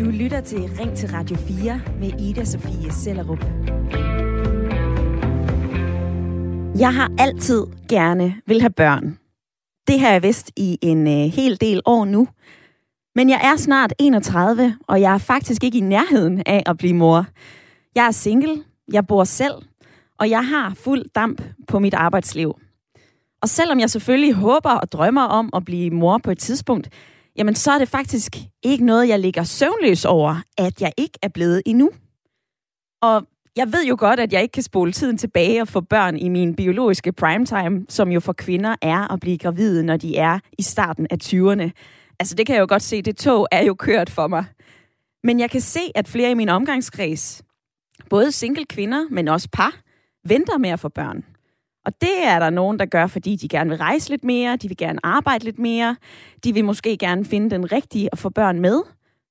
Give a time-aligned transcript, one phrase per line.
[0.00, 3.44] Du lytter til Ring til Radio 4 med Ida Sofie Sellerup.
[6.78, 9.18] Jeg har altid gerne vil have børn.
[9.88, 12.28] Det har jeg vidst i en øh, hel del år nu.
[13.14, 16.94] Men jeg er snart 31, og jeg er faktisk ikke i nærheden af at blive
[16.94, 17.26] mor.
[17.94, 19.54] Jeg er single, jeg bor selv,
[20.18, 22.58] og jeg har fuld damp på mit arbejdsliv.
[23.42, 26.88] Og selvom jeg selvfølgelig håber og drømmer om at blive mor på et tidspunkt,
[27.36, 31.28] jamen så er det faktisk ikke noget, jeg ligger søvnløs over, at jeg ikke er
[31.28, 31.90] blevet endnu.
[33.02, 33.26] Og
[33.56, 36.28] jeg ved jo godt, at jeg ikke kan spole tiden tilbage og få børn i
[36.28, 40.62] min biologiske primetime, som jo for kvinder er at blive gravide, når de er i
[40.62, 41.70] starten af 20'erne.
[42.20, 44.44] Altså det kan jeg jo godt se, det tog er jo kørt for mig.
[45.24, 47.42] Men jeg kan se, at flere i min omgangskreds,
[48.10, 49.80] både single kvinder, men også par,
[50.24, 51.24] venter med at få børn.
[51.84, 54.68] Og det er der nogen, der gør, fordi de gerne vil rejse lidt mere, de
[54.68, 55.96] vil gerne arbejde lidt mere,
[56.44, 58.82] de vil måske gerne finde den rigtige og få børn med,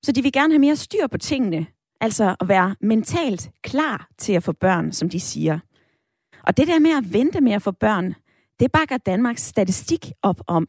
[0.03, 1.65] så de vil gerne have mere styr på tingene,
[2.01, 5.59] altså at være mentalt klar til at få børn, som de siger.
[6.47, 8.15] Og det der med at vente med at få børn,
[8.59, 10.67] det bakker Danmarks statistik op om.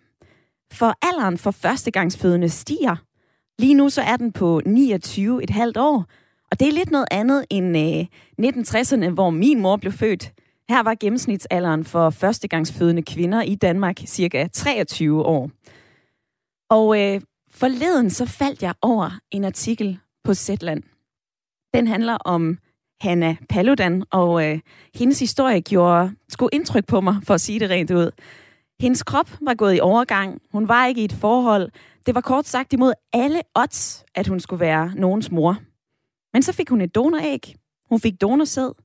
[0.73, 2.97] For alderen for førstegangsfødende stiger.
[3.59, 6.05] Lige nu så er den på 29,5 år,
[6.51, 8.07] og det er lidt noget andet end øh,
[8.47, 10.33] 1960'erne, hvor min mor blev født.
[10.69, 15.51] Her var gennemsnitsalderen for førstegangsfødende kvinder i Danmark cirka 23 år.
[16.71, 20.83] Og øh, forleden så faldt jeg over en artikel på Zetland.
[21.75, 22.59] Den handler om
[23.01, 24.61] Hanna Paludan, og øh,
[24.95, 28.11] hendes historie gjorde sgu indtryk på mig, for at sige det rent ud.
[28.81, 30.43] Hendes krop var gået i overgang.
[30.53, 31.71] Hun var ikke i et forhold.
[32.07, 35.57] Det var kort sagt imod alle odds, at hun skulle være nogens mor.
[36.33, 37.55] Men så fik hun et donoræg.
[37.89, 38.84] Hun fik donorsæd.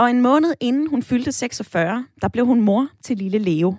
[0.00, 3.74] Og en måned inden hun fyldte 46, der blev hun mor til lille Leo.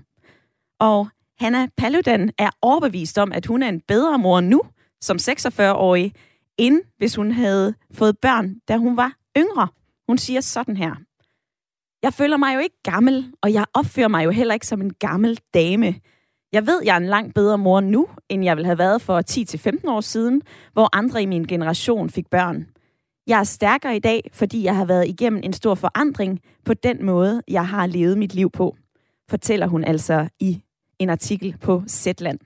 [0.79, 1.07] Og
[1.39, 4.61] Hanna Paludan er overbevist om, at hun er en bedre mor nu,
[5.01, 6.13] som 46-årig,
[6.57, 9.67] end hvis hun havde fået børn, da hun var yngre.
[10.07, 10.95] Hun siger sådan her.
[12.03, 14.93] Jeg føler mig jo ikke gammel, og jeg opfører mig jo heller ikke som en
[14.93, 15.95] gammel dame.
[16.53, 19.21] Jeg ved, jeg er en langt bedre mor nu, end jeg ville have været for
[19.87, 20.41] 10-15 år siden,
[20.73, 22.67] hvor andre i min generation fik børn.
[23.27, 27.05] Jeg er stærkere i dag, fordi jeg har været igennem en stor forandring på den
[27.05, 28.77] måde, jeg har levet mit liv på,
[29.29, 30.61] fortæller hun altså i
[30.99, 32.39] en artikel på Zetland.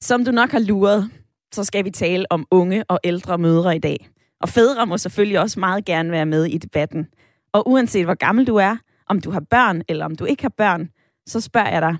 [0.00, 1.10] Som du nok har luret,
[1.54, 4.08] så skal vi tale om unge og ældre mødre i dag.
[4.40, 7.06] Og fædre må selvfølgelig også meget gerne være med i debatten.
[7.52, 8.76] Og uanset hvor gammel du er,
[9.06, 10.90] om du har børn eller om du ikke har børn,
[11.26, 11.96] så spørger jeg dig,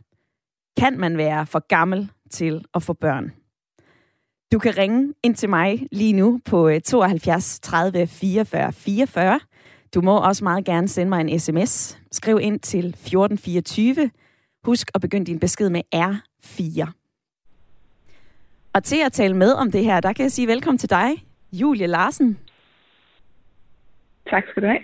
[0.79, 3.33] kan man være for gammel til at få børn?
[4.53, 9.41] Du kan ringe ind til mig lige nu på 72 30 44 44.
[9.95, 11.99] Du må også meget gerne sende mig en sms.
[12.11, 14.11] Skriv ind til 1424.
[14.65, 16.91] Husk at begynde din besked med R4.
[18.73, 21.11] Og til at tale med om det her, der kan jeg sige velkommen til dig,
[21.53, 22.39] Julie Larsen.
[24.31, 24.81] Tak skal du have.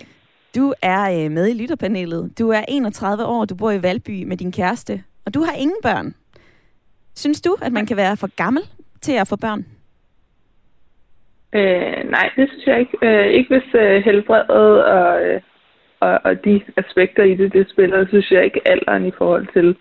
[0.57, 2.39] Du er øh, med i lytterpanelet.
[2.39, 5.79] Du er 31 år, du bor i Valby med din kæreste, og du har ingen
[5.83, 6.15] børn.
[7.15, 8.63] Synes du, at man kan være for gammel
[9.01, 9.65] til at få børn?
[11.53, 12.99] Øh, nej, det synes jeg ikke.
[13.03, 15.41] Øh, ikke hvis øh, helbredet og, øh,
[16.01, 19.77] og, og de aspekter i det, det spiller, synes jeg ikke alderen i forhold til,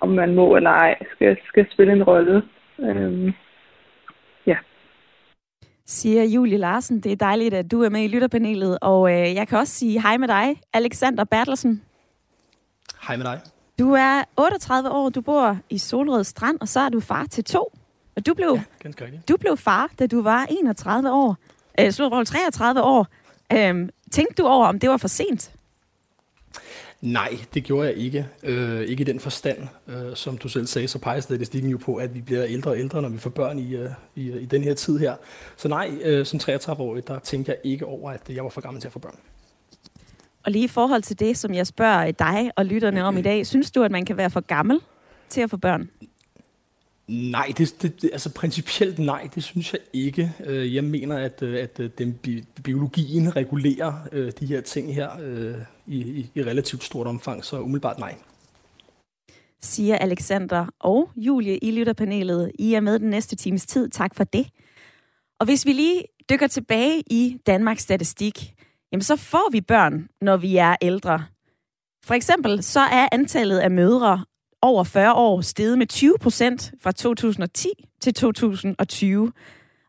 [0.00, 2.42] om man må eller ej, skal, skal spille en rolle.
[2.78, 3.32] Øh,
[4.46, 4.56] ja.
[5.86, 7.00] Siger Julie Larsen.
[7.00, 10.02] Det er dejligt, at du er med i lytterpanelet, og øh, jeg kan også sige
[10.02, 11.82] hej med dig, Alexander Bertelsen.
[13.08, 13.40] Hej med dig.
[13.78, 17.44] Du er 38 år, du bor i Solrød Strand, og så er du far til
[17.44, 17.77] to.
[18.18, 18.90] Og du blev, ja,
[19.28, 21.36] du blev far, da du var 31 år.
[21.80, 23.06] Øh, slut 33 år.
[23.52, 25.52] Øhm, tænkte du over, om det var for sent?
[27.00, 28.26] Nej, det gjorde jeg ikke.
[28.42, 29.58] Øh, ikke i den forstand.
[29.88, 32.78] Øh, som du selv sagde, så peger statistikken jo på, at vi bliver ældre og
[32.78, 35.14] ældre, når vi får børn i, øh, i, i den her tid her.
[35.56, 38.80] Så nej, øh, som 33-årig, der tænker jeg ikke over, at jeg var for gammel
[38.80, 39.18] til at få børn.
[40.44, 43.46] Og lige i forhold til det, som jeg spørger dig og lytterne om i dag,
[43.46, 44.80] synes du, at man kan være for gammel
[45.28, 45.90] til at få børn?
[47.08, 50.32] Nej, det, det, altså principielt nej, det synes jeg ikke.
[50.44, 54.94] Øh, jeg mener, at, øh, at øh, den bi, biologien regulerer øh, de her ting
[54.94, 55.54] her øh,
[55.86, 58.14] i, i, i relativt stort omfang, så umiddelbart nej.
[59.60, 62.52] Siger Alexander og Julie i lytterpanelet.
[62.58, 63.88] I er med den næste times tid.
[63.88, 64.46] Tak for det.
[65.40, 68.54] Og hvis vi lige dykker tilbage i Danmarks statistik,
[68.92, 71.24] jamen så får vi børn, når vi er ældre.
[72.04, 74.24] For eksempel så er antallet af mødre
[74.62, 77.68] over 40 år steget med 20 procent fra 2010
[78.00, 79.32] til 2020.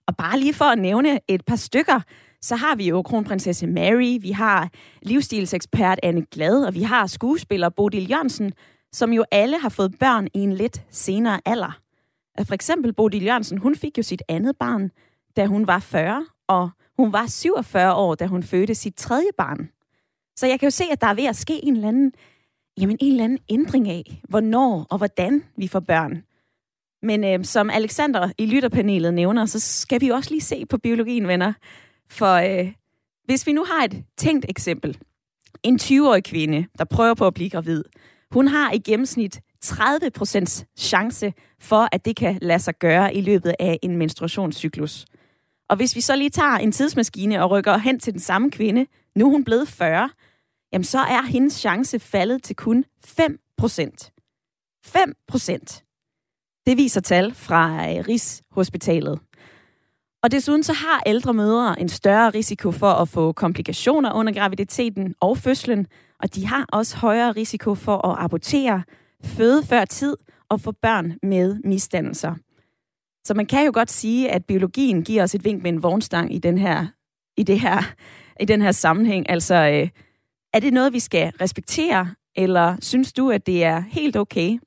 [0.07, 1.99] Og bare lige for at nævne et par stykker,
[2.41, 4.69] så har vi jo kronprinsesse Mary, vi har
[5.01, 8.53] livsstilsekspert Anne Glad, og vi har skuespiller Bodil Jørgensen,
[8.91, 11.79] som jo alle har fået børn i en lidt senere alder.
[12.43, 14.91] For eksempel Bodil Jørgensen, hun fik jo sit andet barn,
[15.37, 19.69] da hun var 40, og hun var 47 år, da hun fødte sit tredje barn.
[20.35, 22.11] Så jeg kan jo se, at der er ved at ske en eller anden,
[22.79, 26.23] jamen en eller anden ændring af, hvornår og hvordan vi får børn.
[27.01, 30.77] Men øh, som Alexander i lytterpanelet nævner, så skal vi jo også lige se på
[30.77, 31.53] biologien, venner.
[32.09, 32.71] For øh,
[33.25, 34.97] hvis vi nu har et tænkt eksempel.
[35.63, 37.83] En 20-årig kvinde, der prøver på at blive gravid,
[38.31, 43.55] hun har i gennemsnit 30% chance for, at det kan lade sig gøre i løbet
[43.59, 45.05] af en menstruationscyklus.
[45.69, 48.85] Og hvis vi så lige tager en tidsmaskine og rykker hen til den samme kvinde,
[49.15, 50.09] nu er hun blevet 40,
[50.73, 54.11] jamen så er hendes chance faldet til kun 5%.
[54.87, 56.63] 5%.
[56.65, 59.19] Det viser tal fra øh, Rigshospitalet.
[60.23, 65.15] Og desuden så har ældre mødre en større risiko for at få komplikationer under graviditeten
[65.19, 65.87] og fødslen,
[66.19, 68.83] og de har også højere risiko for at abortere,
[69.23, 70.17] føde før tid
[70.49, 72.35] og få børn med misdannelser.
[73.25, 76.33] Så man kan jo godt sige, at biologien giver os et vink med en vognstang
[76.33, 76.87] i den her,
[77.37, 77.93] i det her,
[78.39, 79.29] i den her sammenhæng.
[79.29, 79.89] Altså, øh,
[80.53, 84.59] er det noget, vi skal respektere, eller synes du, at det er helt okay,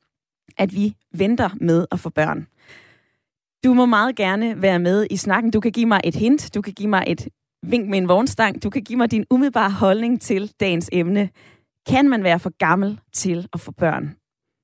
[0.59, 2.47] at vi venter med at få børn?
[3.65, 5.51] Du må meget gerne være med i snakken.
[5.51, 7.29] Du kan give mig et hint, du kan give mig et
[7.63, 11.31] vink med en vognstang, du kan give mig din umiddelbare holdning til dagens emne.
[11.89, 14.17] Kan man være for gammel til at få børn?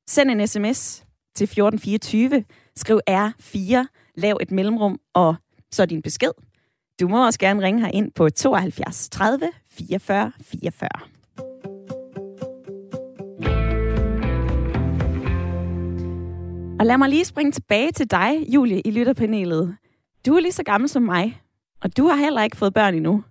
[0.08, 1.04] Send en sms
[1.36, 2.44] til 1424,
[2.76, 3.86] skriv R4,
[4.16, 5.36] lav et mellemrum og
[5.70, 6.30] så din besked.
[7.00, 9.48] Du må også gerne ringe her ind på 72 30
[9.78, 10.88] 44 44.
[16.80, 19.76] Og lad mig lige springe tilbage til dig, Julie, i lytterpanelet.
[20.26, 21.40] Du er lige så gammel som mig,
[21.82, 23.24] og du har heller ikke fået børn endnu.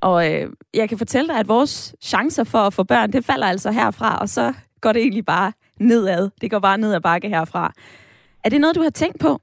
[0.00, 3.46] Og øh, jeg kan fortælle dig, at vores chancer for at få børn, det falder
[3.46, 6.30] altså herfra, og så går det egentlig bare nedad.
[6.40, 7.72] Det går bare ned ad bakke herfra.
[8.44, 9.40] Er det noget, du har tænkt på?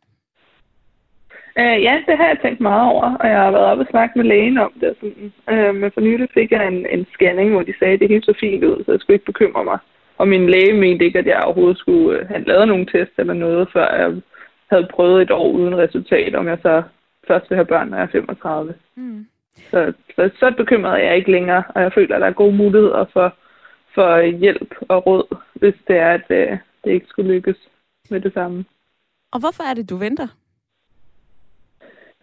[1.59, 4.15] Uh, ja, det har jeg tænkt meget over, og jeg har været oppe og snakket
[4.15, 4.95] med lægen om det.
[4.99, 5.33] Sådan.
[5.51, 8.25] Uh, men for nylig fik jeg en, en scanning, hvor de sagde, at det helt
[8.25, 9.79] så fint ud, så jeg skulle ikke bekymre mig.
[10.17, 13.33] Og min læge mente ikke, at jeg overhovedet skulle uh, have lavet nogen test eller
[13.33, 14.21] noget, før jeg
[14.71, 16.83] havde prøvet et år uden resultat, om jeg så
[17.27, 18.73] først vil have børn, når jeg er 35.
[18.95, 19.25] Mm.
[19.71, 22.55] Så, så, så bekymret er jeg ikke længere, og jeg føler, at der er gode
[22.55, 23.35] muligheder for,
[23.93, 27.57] for hjælp og råd, hvis det er, at uh, det ikke skulle lykkes
[28.09, 28.65] med det samme.
[29.31, 30.27] Og hvorfor er det, du venter?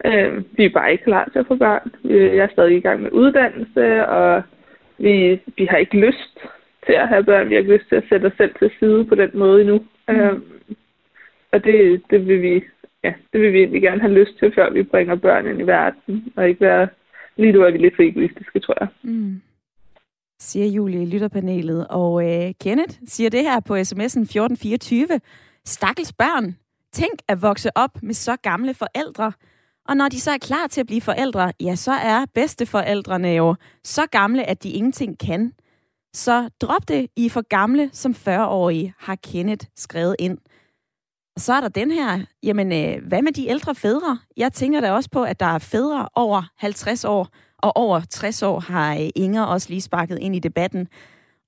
[0.05, 1.91] Øh, vi er bare ikke klar til at få børn.
[2.03, 4.43] Jeg er stadig i gang med uddannelse, og
[4.97, 6.37] vi, vi har ikke lyst
[6.85, 7.49] til at have børn.
[7.49, 9.77] Vi har ikke lyst til at sætte os selv til side på den måde endnu.
[10.07, 10.15] Mm.
[10.15, 10.41] Øh,
[11.51, 12.63] og det, det, vil vi,
[13.03, 15.67] ja, det vil vi egentlig gerne have lyst til, før vi bringer børn ind i
[15.67, 16.87] verden, og ikke være
[17.37, 18.87] lige nu er vi lidt for egoistiske, tror jeg.
[19.01, 19.41] Mm
[20.43, 21.87] siger Julie i lytterpanelet.
[21.89, 25.07] Og øh, Kenneth siger det her på sms'en 1424.
[25.65, 26.55] Stakkels børn.
[26.91, 29.31] Tænk at vokse op med så gamle forældre.
[29.89, 33.55] Og når de så er klar til at blive forældre, ja, så er bedsteforældrene jo
[33.83, 35.53] så gamle, at de ingenting kan.
[36.13, 40.37] Så drop det, I for gamle som 40-årige, har Kenneth skrevet ind.
[41.35, 44.19] Og så er der den her, jamen øh, hvad med de ældre fædre?
[44.37, 47.27] Jeg tænker da også på, at der er fædre over 50 år,
[47.57, 50.87] og over 60 år har øh, Inger også lige sparket ind i debatten.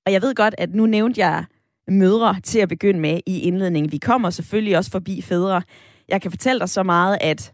[0.06, 1.44] Og jeg ved godt, at nu nævnte jeg
[1.88, 3.92] mødre til at begynde med i indledningen.
[3.92, 5.62] Vi kommer selvfølgelig også forbi fædre.
[6.08, 7.52] Jeg kan fortælle dig så meget, at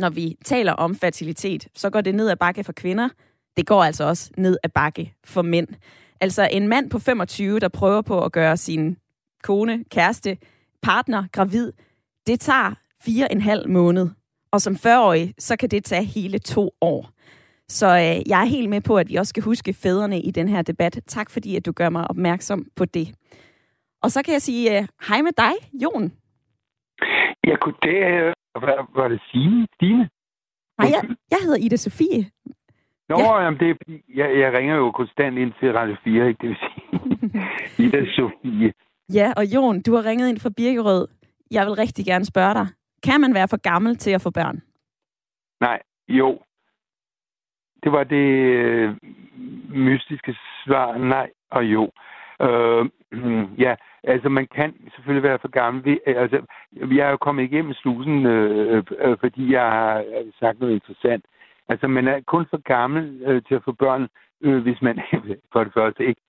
[0.00, 3.08] når vi taler om fertilitet, så går det ned ad bakke for kvinder.
[3.56, 5.68] Det går altså også ned ad bakke for mænd.
[6.20, 8.96] Altså en mand på 25, der prøver på at gøre sin
[9.42, 10.38] kone, kæreste,
[10.82, 11.72] partner gravid,
[12.26, 14.08] det tager fire en halv måned.
[14.52, 17.10] Og som 40-årig, så kan det tage hele to år.
[17.68, 20.48] Så øh, jeg er helt med på, at vi også skal huske fædrene i den
[20.48, 21.00] her debat.
[21.06, 23.14] Tak fordi, at du gør mig opmærksom på det.
[24.02, 26.12] Og så kan jeg sige øh, hej med dig, Jon.
[27.46, 28.34] Ja, goddag.
[28.58, 29.66] Hvad var det Signe?
[29.74, 30.08] Stine?
[30.78, 32.30] Nej, jeg, jeg hedder Ida Sofie.
[33.08, 33.42] Nå, ja.
[33.42, 33.74] jamen det er,
[34.14, 36.38] jeg, jeg ringer jo konstant ind til Radio 4, ikke?
[36.40, 36.78] Det vil sige
[37.86, 38.72] Ida Sofie.
[39.14, 41.08] Ja, og Jon, du har ringet ind fra Birkerød.
[41.50, 42.66] Jeg vil rigtig gerne spørge dig.
[43.02, 44.62] Kan man være for gammel til at få børn?
[45.60, 46.38] Nej, jo.
[47.82, 48.26] Det var det
[48.64, 48.96] øh,
[49.70, 50.98] mystiske svar.
[50.98, 51.90] Nej og jo.
[52.42, 52.84] Øh,
[53.64, 55.84] ja, altså man kan selvfølgelig være for gammel.
[55.84, 56.40] Vi, øh, altså,
[56.74, 61.24] jeg er jo kommet igennem slusen, øh, øh, fordi jeg har øh, sagt noget interessant.
[61.68, 64.08] Altså man er kun for gammel øh, til at få børn,
[64.40, 65.00] øh, hvis man
[65.52, 66.20] for det første ikke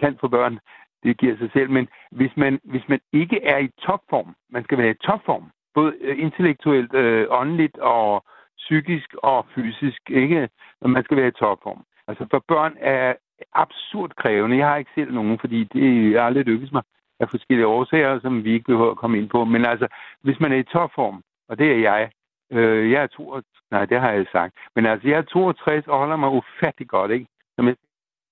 [0.00, 0.58] kan få børn.
[1.02, 1.70] Det giver sig selv.
[1.70, 5.94] Men hvis man, hvis man ikke er i topform, man skal være i topform, både
[6.00, 8.24] øh, intellektuelt, øh, åndeligt og
[8.56, 10.48] psykisk og fysisk, ikke?
[10.80, 11.84] Og man skal være i topform.
[12.08, 13.14] Altså for børn er
[13.52, 14.56] absurd krævende.
[14.56, 16.82] Jeg har ikke selv nogen, fordi det er aldrig lykkedes mig
[17.20, 19.44] af forskellige årsager, som vi ikke behøver at komme ind på.
[19.44, 19.86] Men altså,
[20.22, 22.10] hvis man er i topform, og det er jeg,
[22.52, 25.98] øh, jeg er 62, nej, det har jeg sagt, men altså, jeg er 62 og
[25.98, 27.26] holder mig ufattelig godt, ikke?
[27.56, 27.76] Som jeg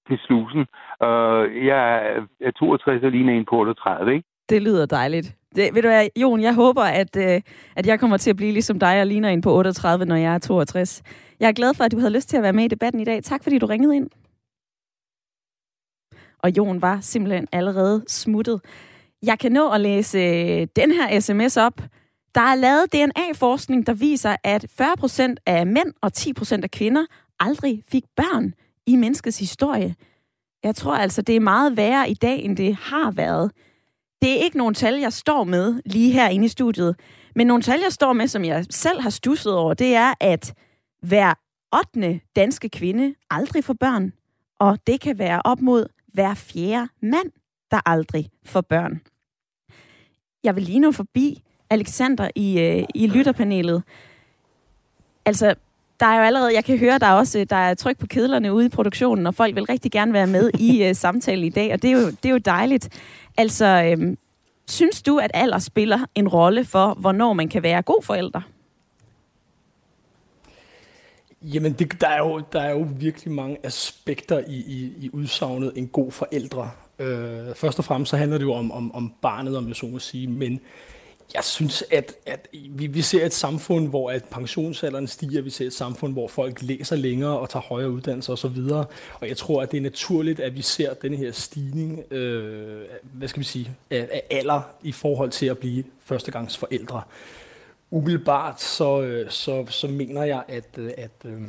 [0.08, 0.60] til slusen.
[1.06, 1.82] Øh, jeg
[2.40, 4.28] er 62 og ligner en på 38, ikke?
[4.48, 5.36] Det lyder dejligt.
[5.56, 7.40] Det, ved du hvad, Jon, jeg håber, at, øh,
[7.76, 10.34] at jeg kommer til at blive ligesom dig og ligner en på 38, når jeg
[10.34, 11.02] er 62.
[11.40, 13.04] Jeg er glad for, at du havde lyst til at være med i debatten i
[13.04, 13.22] dag.
[13.22, 14.10] Tak, fordi du ringede ind.
[16.44, 18.60] Og Jon var simpelthen allerede smuttet.
[19.22, 21.80] Jeg kan nå at læse øh, den her sms op.
[22.34, 27.06] Der er lavet DNA-forskning, der viser, at 40% af mænd og 10% af kvinder
[27.40, 28.54] aldrig fik børn
[28.86, 29.94] i menneskets historie.
[30.64, 33.52] Jeg tror altså, det er meget værre i dag, end det har været.
[34.22, 36.96] Det er ikke nogen tal, jeg står med lige her inde i studiet.
[37.34, 40.54] Men nogle tal, jeg står med, som jeg selv har stusset over, det er, at
[41.02, 41.34] hver
[41.78, 42.20] 8.
[42.36, 44.12] danske kvinde aldrig får børn.
[44.60, 47.30] Og det kan være op mod hver fjerde mand,
[47.70, 49.00] der aldrig får børn.
[50.44, 53.82] Jeg vil lige nå forbi Alexander i, øh, i lytterpanelet.
[55.24, 55.54] Altså,
[56.00, 58.52] der er jo allerede, jeg kan høre, der er også der er tryk på kedlerne
[58.52, 61.72] ude i produktionen, og folk vil rigtig gerne være med i uh, samtalen i dag,
[61.72, 62.88] og det er jo, det er jo dejligt.
[63.36, 64.18] Altså, øhm,
[64.68, 68.40] synes du, at alder spiller en rolle for, hvornår man kan være god forælder?
[71.52, 75.72] Jamen, det, der, er jo, der er jo virkelig mange aspekter i, i, i udsagnet
[75.76, 76.70] en god forældre.
[76.98, 79.86] Øh, først og fremmest så handler det jo om, om, om barnet, om jeg så
[79.86, 80.60] må sige, men
[81.34, 85.66] jeg synes, at, at vi, vi ser et samfund, hvor at pensionsalderen stiger, vi ser
[85.66, 88.86] et samfund, hvor folk læser længere og tager højere uddannelser osv., og,
[89.20, 93.28] og jeg tror, at det er naturligt, at vi ser den her stigning øh, hvad
[93.28, 97.02] skal vi sige, af, af alder i forhold til at blive førstegangsforældre.
[97.94, 101.42] Umiddelbart så, øh, så, så mener jeg, at, øh, at øh,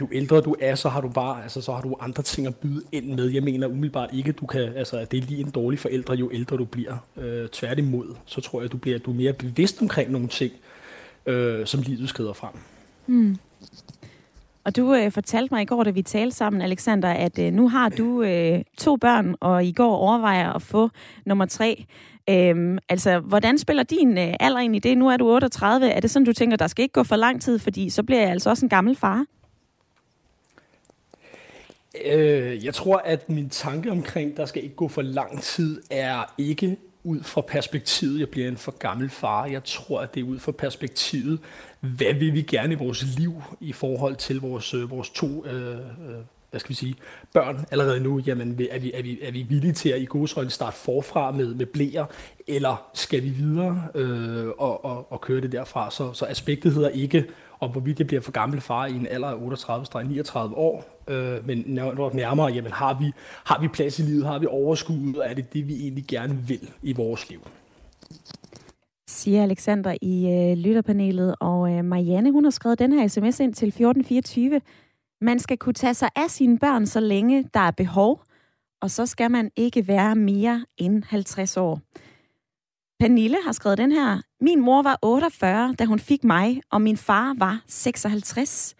[0.00, 2.56] jo ældre du er, så har du bare, altså, så har du andre ting at
[2.56, 3.30] byde ind med.
[3.30, 6.30] Jeg mener umiddelbart ikke, du kan, altså, at det er lige en dårlig forældre, jo
[6.32, 6.96] ældre du bliver.
[7.16, 10.52] Øh, tværtimod, så tror jeg, at du bliver du er mere bevidst omkring nogle ting,
[11.26, 12.52] øh, som livet skrider frem.
[13.06, 13.36] Mm.
[14.64, 17.68] Og du øh, fortalte mig i går, da vi talte sammen, Alexander, at øh, nu
[17.68, 20.90] har du øh, to børn, og i går overvejer at få
[21.26, 21.84] nummer tre.
[22.30, 24.98] Øhm, altså, hvordan spiller din øh, alder ind i det?
[24.98, 25.90] Nu er du 38.
[25.90, 28.20] Er det sådan, du tænker, der skal ikke gå for lang tid, fordi så bliver
[28.20, 29.24] jeg altså også en gammel far?
[32.04, 36.34] Øh, jeg tror, at min tanke omkring, der skal ikke gå for lang tid, er
[36.38, 39.46] ikke ud fra perspektivet, jeg bliver en for gammel far.
[39.46, 41.38] Jeg tror, at det er ud fra perspektivet,
[41.80, 45.76] hvad vil vi gerne i vores liv i forhold til vores, øh, vores to øh,
[45.76, 45.80] øh
[46.54, 46.94] hvad skal vi sige,
[47.32, 50.50] børn allerede nu, jamen er vi, er vi, er vi villige til at i godsøjne
[50.50, 52.04] starte forfra med, med blæer,
[52.46, 55.90] eller skal vi videre øh, og, og, og køre det derfra?
[55.90, 57.24] Så, så aspektet hedder ikke,
[57.60, 61.64] om hvorvidt det bliver for gammel far i en alder af 38-39 år, øh, men
[61.66, 63.12] når nærmere, jamen har vi,
[63.44, 66.38] har vi plads i livet, har vi overskud, og er det det, vi egentlig gerne
[66.46, 67.40] vil i vores liv?
[69.08, 73.54] Siger Alexander i øh, lytterpanelet, og øh, Marianne, hun har skrevet den her sms ind
[73.54, 74.60] til 1424.
[75.20, 78.24] Man skal kunne tage sig af sine børn, så længe der er behov,
[78.80, 81.80] og så skal man ikke være mere end 50 år.
[83.00, 84.22] Pernille har skrevet den her.
[84.40, 88.74] Min mor var 48, da hun fik mig, og min far var 56.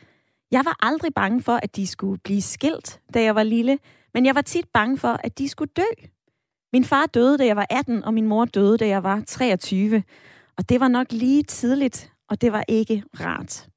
[0.51, 3.79] Jeg var aldrig bange for, at de skulle blive skilt, da jeg var lille,
[4.15, 6.07] men jeg var tit bange for, at de skulle dø.
[6.73, 10.03] Min far døde, da jeg var 18, og min mor døde, da jeg var 23.
[10.57, 13.69] Og det var nok lige tidligt, og det var ikke rart.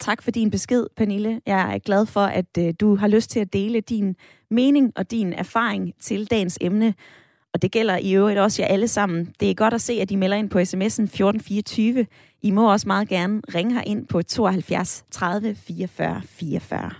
[0.00, 1.40] Tak for din besked, Pernille.
[1.46, 4.16] Jeg er glad for, at øh, du har lyst til at dele din
[4.50, 6.94] mening og din erfaring til dagens emne.
[7.54, 9.34] Og det gælder i øvrigt også jer alle sammen.
[9.40, 12.06] Det er godt at se, at I melder ind på sms'en 1424.
[12.42, 16.90] I må også meget gerne ringe her ind på 72 30 44 44.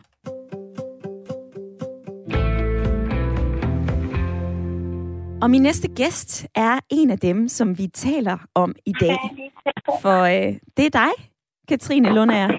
[5.42, 9.18] Og min næste gæst er en af dem, som vi taler om i dag.
[10.02, 11.10] For øh, det er dig,
[11.68, 12.58] Katrine Lundager.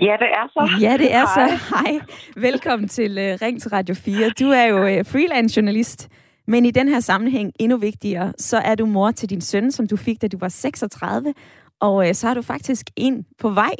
[0.00, 0.78] Ja, det er så.
[0.80, 1.48] Ja, det er Hej.
[1.48, 1.74] så.
[1.76, 2.00] Hej.
[2.36, 4.30] Velkommen til uh, Ring til Radio 4.
[4.30, 6.08] Du er jo uh, freelance journalist,
[6.46, 9.86] men i den her sammenhæng endnu vigtigere, så er du mor til din søn, som
[9.86, 11.34] du fik, da du var 36.
[11.80, 13.74] Og uh, så har du faktisk en på vej.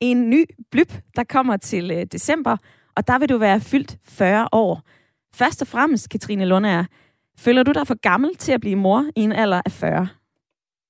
[0.00, 2.56] En ny blyb, der kommer til uh, december,
[2.96, 4.82] og der vil du være fyldt 40 år.
[5.34, 6.84] Først og fremmest, Katrine Lundager,
[7.38, 10.08] føler du dig for gammel til at blive mor i en alder af 40?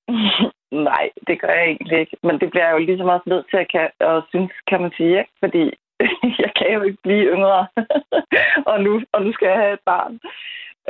[0.71, 2.17] Nej, det gør jeg egentlig ikke.
[2.23, 4.81] Men det bliver jeg jo ligesom så meget nødt til at, kan, at synes, kan
[4.83, 5.33] man sige, ikke?
[5.41, 5.65] fordi
[6.45, 7.67] jeg kan jo ikke blive yngre,
[8.71, 10.21] og, nu, og nu skal jeg have et barn.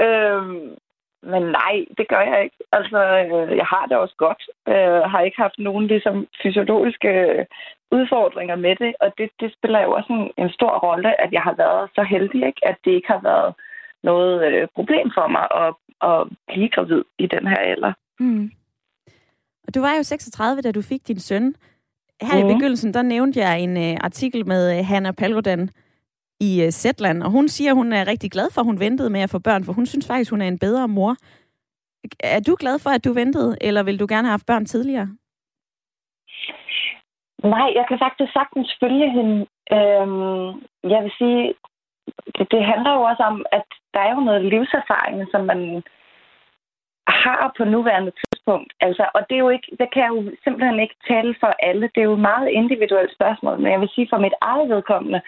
[0.06, 0.76] Øhm,
[1.22, 2.56] men nej, det gør jeg ikke.
[2.72, 4.42] Altså, øh, jeg har det også godt.
[4.66, 7.44] Jeg øh, har ikke haft nogen ligesom, fysiologiske øh,
[7.90, 11.42] udfordringer med det, og det, det spiller jo også en, en stor rolle, at jeg
[11.42, 12.60] har været så heldig, ikke?
[12.62, 13.54] at det ikke har været
[14.02, 15.74] noget øh, problem for mig at,
[16.10, 17.92] at blive gravid i den her alder.
[18.20, 18.50] Mm.
[19.68, 21.54] Og du var jo 36, da du fik din søn.
[22.22, 22.50] Her mm.
[22.50, 25.70] i begyndelsen, der nævnte jeg en uh, artikel med uh, Hanna Palgodan
[26.40, 29.20] i uh, Zetland, og hun siger, hun er rigtig glad for, at hun ventede med
[29.20, 31.16] at få børn, for hun synes faktisk, hun er en bedre mor.
[32.20, 35.08] Er du glad for, at du ventede, eller vil du gerne have haft børn tidligere?
[37.54, 39.36] Nej, jeg kan faktisk sagtens følge hende.
[39.76, 40.48] Øhm,
[40.92, 41.54] jeg vil sige,
[42.36, 45.82] det, det handler jo også om, at der er jo noget livserfaring, som man
[47.08, 48.72] har på nuværende tidspunkt.
[48.80, 51.90] Altså, og det er jo ikke, det kan jeg jo simpelthen ikke tale for alle.
[51.94, 55.20] Det er jo et meget individuelt spørgsmål, men jeg vil sige for mit eget vedkommende,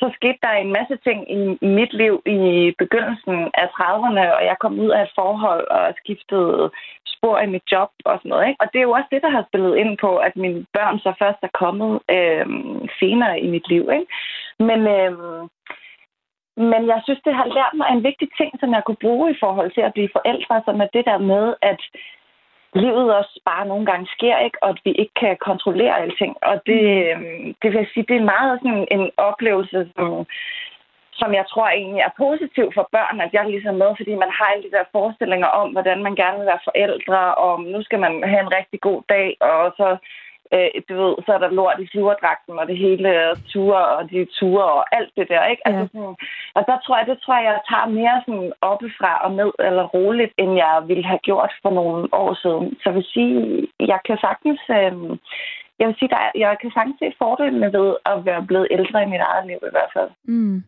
[0.00, 4.56] så skete der en masse ting i mit liv i begyndelsen af 30'erne, og jeg
[4.60, 6.70] kom ud af et forhold og skiftede
[7.06, 8.48] spor i mit job og sådan noget.
[8.48, 8.60] Ikke?
[8.60, 11.12] Og det er jo også det, der har spillet ind på, at mine børn så
[11.18, 12.46] først er kommet øh,
[13.00, 13.84] senere i mit liv.
[13.92, 14.06] Ikke?
[14.58, 15.12] Men, øh,
[16.58, 19.40] men jeg synes, det har lært mig en vigtig ting, som jeg kunne bruge i
[19.40, 21.80] forhold til at blive forældre, som er det der med, at
[22.74, 24.58] livet også bare nogle gange sker, ikke?
[24.62, 26.36] og at vi ikke kan kontrollere alting.
[26.42, 26.82] Og det,
[27.18, 27.24] mm.
[27.24, 30.26] øhm, det vil jeg sige, det er meget sådan en oplevelse, som,
[31.12, 34.32] som jeg tror egentlig er positiv for børn, at jeg er ligesom med, fordi man
[34.38, 38.00] har alle de der forestillinger om, hvordan man gerne vil være forældre, og nu skal
[38.00, 39.88] man have en rigtig god dag, og så
[40.54, 43.10] øh, du ved, så er der lort i flyverdragten, og det hele
[43.52, 45.62] ture, og de ture, og alt det der, ikke?
[45.68, 46.14] Altså, sådan,
[46.56, 49.84] og der tror jeg, det tror jeg, jeg tager mere sådan oppefra og ned, eller
[49.96, 52.66] roligt, end jeg ville have gjort for nogle år siden.
[52.80, 53.34] Så jeg vil sige,
[53.92, 54.60] jeg kan sagtens...
[54.78, 54.94] Øh,
[55.80, 59.02] jeg vil sige, der er, jeg kan sagtens se fordelene ved at være blevet ældre
[59.02, 60.10] i mit eget liv i hvert fald.
[60.24, 60.62] Mm.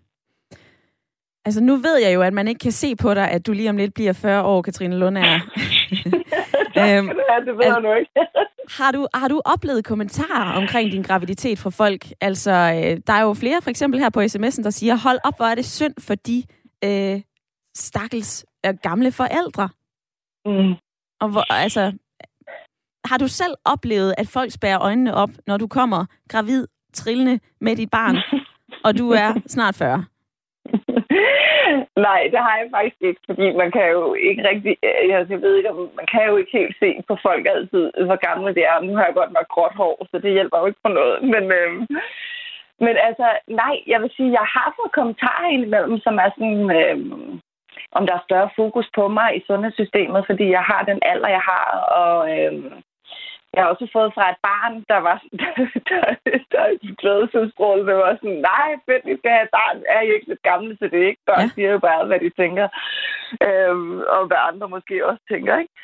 [1.44, 3.70] Altså, nu ved jeg jo, at man ikke kan se på dig, at du lige
[3.70, 5.18] om lidt bliver 40 år, Katrine Lund
[6.98, 7.08] øhm,
[7.46, 8.10] det ved jeg nu ikke.
[8.78, 12.06] har, du, har du oplevet kommentarer omkring din graviditet fra folk?
[12.20, 15.36] Altså, øh, der er jo flere, for eksempel her på sms'en, der siger, hold op,
[15.36, 16.42] hvor er det synd for de
[16.84, 17.20] øh,
[17.76, 19.68] stakkels øh, gamle forældre.
[20.46, 20.74] Mm.
[21.20, 21.92] Og hvor, altså,
[23.04, 27.76] har du selv oplevet, at folk spærer øjnene op, når du kommer gravid, trillende med
[27.76, 28.16] dit barn,
[28.86, 30.04] og du er snart 40?
[32.06, 34.72] Nej, det har jeg faktisk ikke, fordi man kan jo ikke rigtig...
[35.16, 38.54] Altså, jeg ved ikke, man kan jo ikke helt se på folk altid, hvor gamle
[38.54, 38.80] det er.
[38.80, 41.22] Nu har jeg godt nok gråt hår, så det hjælper jo ikke på noget.
[41.32, 41.72] Men, øh,
[42.84, 43.26] men altså,
[43.62, 46.70] nej, jeg vil sige, jeg har fået kommentarer indimellem, som er sådan...
[46.78, 46.98] Øh,
[47.92, 51.44] om der er større fokus på mig i sundhedssystemet, fordi jeg har den alder, jeg
[51.50, 51.66] har,
[52.00, 52.38] og...
[52.38, 52.52] Øh,
[53.54, 55.54] jeg har også fået fra et barn, der var der,
[55.88, 56.02] der,
[56.52, 57.86] der glædesudstrålet.
[57.86, 59.76] Det var sådan, nej, fedt, vi skal have et barn.
[59.88, 61.20] Er I ikke lidt gamle til det, ikke?
[61.26, 61.54] Børn ja.
[61.54, 62.68] siger jo bare, hvad de tænker.
[63.46, 65.74] Øhm, og hvad andre måske også tænker, ikke?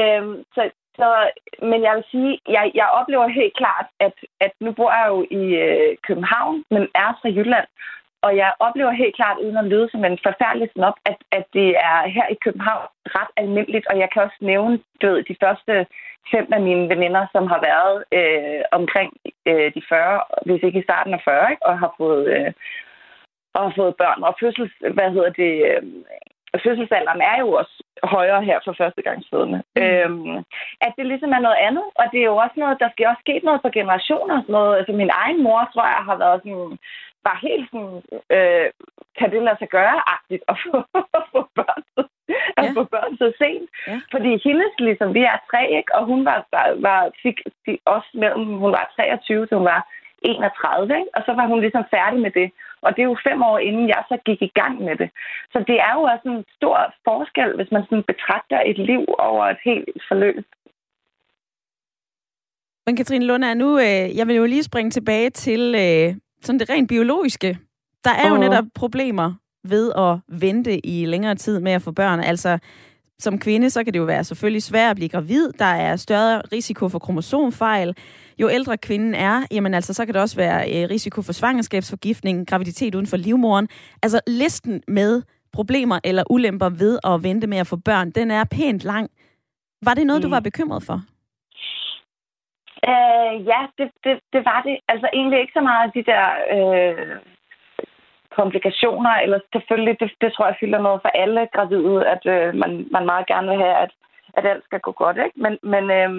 [0.00, 1.08] Øhm, så, så,
[1.62, 5.26] men jeg vil sige, jeg, jeg oplever helt klart, at, at nu bor jeg jo
[5.40, 7.68] i øh, København, men er fra Jylland.
[8.22, 11.68] Og jeg oplever helt klart, uden at lyde som en forfærdelig snop, at, at det
[11.90, 13.86] er her i København ret almindeligt.
[13.90, 15.86] Og jeg kan også nævne du ved, de første
[16.32, 19.10] fem af mine veninder, som har været øh, omkring
[19.48, 21.66] øh, de 40, hvis ikke i starten af 40, ikke?
[21.66, 22.52] og har fået, øh,
[23.54, 24.22] og har fået børn.
[24.22, 25.82] Og fødsels, hvad hedder det, øh,
[26.64, 29.62] fødselsalderen er jo også højere her for førstegangsfødende.
[29.76, 29.82] Mm.
[29.82, 30.36] Øhm,
[30.86, 33.22] at det ligesom er noget andet, og det er jo også noget, der skal også
[33.26, 34.36] ske noget for generationer.
[34.40, 34.76] Sådan noget.
[34.78, 36.78] Altså min egen mor, tror jeg, har været sådan,
[37.26, 38.02] var helt sådan,
[38.36, 38.68] øh,
[39.18, 40.76] kan det lade sig gøre-agtigt at få,
[41.18, 41.82] at få børn,
[42.58, 42.72] at ja.
[42.78, 43.68] få børn så sent.
[43.86, 44.00] Ja.
[44.12, 45.94] Fordi hendes, ligesom, vi er tre, ikke?
[45.96, 47.38] og hun var, var, var fik
[47.84, 49.82] også mellem, hun var 23, så hun var
[50.22, 51.10] 31, ikke?
[51.16, 52.48] og så var hun ligesom færdig med det.
[52.84, 55.10] Og det er jo fem år inden jeg så gik i gang med det.
[55.52, 59.44] Så det er jo også en stor forskel, hvis man sådan betragter et liv over
[59.44, 60.44] et helt forløb.
[62.86, 66.70] Men Katrine Lunde, nu, øh, jeg vil jo lige springe tilbage til øh, sådan det
[66.70, 67.58] rent biologiske.
[68.04, 72.20] Der er jo netop problemer ved at vente i længere tid med at få børn.
[72.20, 72.58] Altså,
[73.18, 75.52] som kvinde, så kan det jo være selvfølgelig svært at blive gravid.
[75.58, 77.96] Der er større risiko for kromosomfejl.
[78.40, 82.46] Jo ældre kvinden er, jamen altså, så kan det også være øh, risiko for svangerskabsforgiftning,
[82.46, 83.68] graviditet uden for livmoderen.
[84.02, 85.22] Altså, listen med
[85.52, 89.10] problemer eller ulemper ved at vente med at få børn, den er pænt lang.
[89.82, 90.22] Var det noget, mm.
[90.22, 91.02] du var bekymret for?
[92.90, 94.78] Øh, ja, det, det, det var det.
[94.88, 96.24] Altså egentlig ikke så meget af de der
[96.56, 97.16] øh,
[98.30, 102.86] komplikationer, eller selvfølgelig, det, det tror jeg fylder noget for alle gravide, at øh, man,
[102.90, 103.92] man meget gerne vil have, at,
[104.36, 105.16] at alt skal gå godt.
[105.24, 105.36] Ikke?
[105.44, 106.10] Men, men, øh,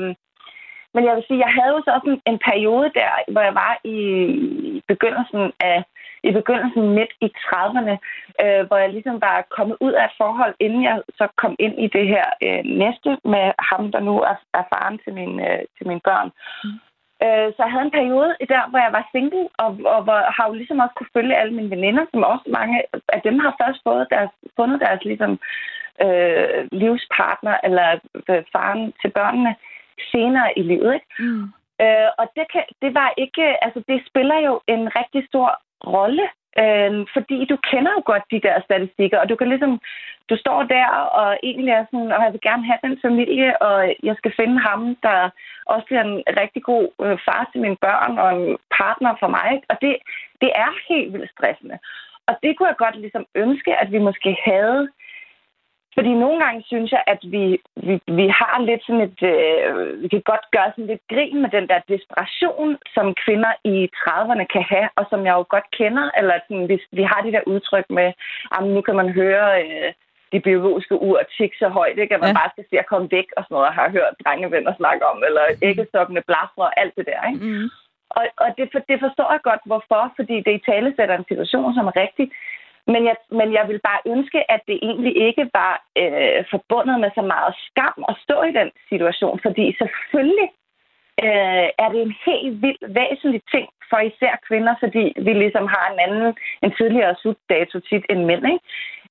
[0.94, 3.56] men jeg vil sige, jeg havde jo så også en, en periode der, hvor jeg
[3.56, 4.00] var i
[4.88, 5.84] begyndelsen af
[6.24, 7.96] i begyndelsen midt i 30'erne,
[8.44, 11.76] øh, hvor jeg ligesom var kommet ud af et forhold, inden jeg så kom ind
[11.86, 15.62] i det her øh, næste med ham, der nu er, er faren til, min, øh,
[15.78, 16.30] til mine børn.
[16.64, 16.80] Mm.
[17.26, 20.48] Øh, så jeg havde en periode der, hvor jeg var single, og, og hvor har
[20.48, 22.84] jo ligesom også kunne følge alle mine veninder, som også mange
[23.16, 25.40] af dem har først fået deres, fundet deres ligesom,
[26.06, 27.88] øh, livspartner eller
[28.30, 29.56] øh, faren til børnene
[30.12, 30.94] senere i livet.
[30.94, 31.08] Ikke?
[31.20, 31.48] Mm.
[31.84, 35.50] Øh, og det, kan, det var ikke, altså det spiller jo en rigtig stor
[35.96, 36.26] rolle
[36.64, 39.82] Øh, fordi du kender jo godt de der statistikker, og du kan ligesom,
[40.30, 40.88] du står der
[41.22, 44.60] og egentlig er sådan, og jeg vil gerne have den familie, og jeg skal finde
[44.60, 45.30] ham, der
[45.66, 49.50] også bliver en rigtig god øh, far til mine børn og en partner for mig.
[49.70, 49.92] Og det,
[50.42, 51.78] det er helt vildt stressende.
[52.28, 54.90] Og det kunne jeg godt ligesom ønske, at vi måske havde
[55.96, 57.46] fordi nogle gange synes jeg, at vi,
[57.88, 59.20] vi, vi har lidt sådan et...
[59.34, 63.76] Øh, vi kan godt gøre sådan lidt grin med den der desperation, som kvinder i
[64.02, 66.06] 30'erne kan have, og som jeg jo godt kender.
[66.18, 68.10] Eller sådan, hvis vi har det der udtryk med,
[68.56, 69.92] at nu kan man høre øh,
[70.34, 72.16] de biologiske ur tikke så højt, ikke?
[72.16, 72.40] at man ja.
[72.40, 75.18] bare skal se at komme væk og sådan noget, og har hørt drengevenner snakke om,
[75.28, 77.22] eller æggestokkende blaffer og alt det der.
[77.32, 77.46] Ikke?
[77.46, 77.68] Mm.
[78.18, 81.30] Og, og det, for, det forstår jeg godt, hvorfor, fordi det i tale sætter en
[81.32, 82.28] situation, som er rigtig.
[82.94, 87.12] Men jeg, men jeg vil bare ønske, at det egentlig ikke var øh, forbundet med
[87.16, 90.50] så meget skam at stå i den situation, fordi selvfølgelig
[91.26, 95.86] øh, er det en helt vild væsentlig ting for især kvinder, fordi vi ligesom har
[95.92, 98.44] en anden, en tidligere slutdato tit end mænd.
[98.54, 98.66] Ikke?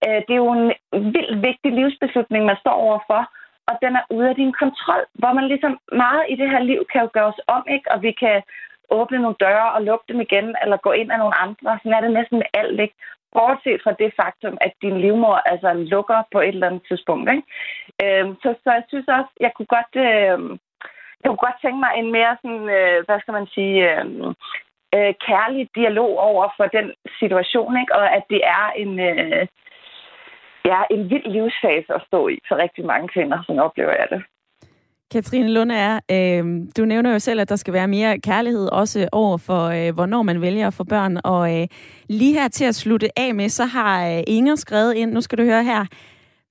[0.07, 0.69] Øh, det er jo en
[1.15, 3.23] vild vigtig livsbeslutning, man står overfor,
[3.69, 6.81] og den er ude af din kontrol, hvor man ligesom meget i det her liv
[6.93, 7.93] kan jo gøres om, ikke?
[7.93, 8.43] og vi kan
[8.91, 11.79] åbne nogle døre og lukke dem igen, eller gå ind af nogle andre.
[11.83, 12.95] Sådan er det næsten med alt, ikke?
[13.33, 17.31] Bortset fra det faktum, at din livmor altså lukker på et eller andet tidspunkt.
[17.31, 17.45] Ikke?
[18.03, 20.39] Øhm, så, så jeg synes også, jeg kunne godt, øh,
[21.21, 24.05] jeg kunne godt tænke mig en mere sådan, øh, hvad skal man sige, øh,
[24.97, 26.87] øh, kærlig dialog over for den
[27.19, 27.95] situation, ikke?
[27.99, 29.47] og at det er en, øh,
[30.71, 34.23] ja, en vild livsfase at stå i for rigtig mange kvinder, som oplever jeg det.
[35.11, 39.09] Katrine Lunde er, øh, du nævner jo selv, at der skal være mere kærlighed også
[39.13, 41.21] over for, øh, hvornår man vælger at få børn.
[41.25, 41.67] Og øh,
[42.09, 45.39] lige her til at slutte af med, så har øh, Inger skrevet ind, nu skal
[45.39, 45.85] du høre her,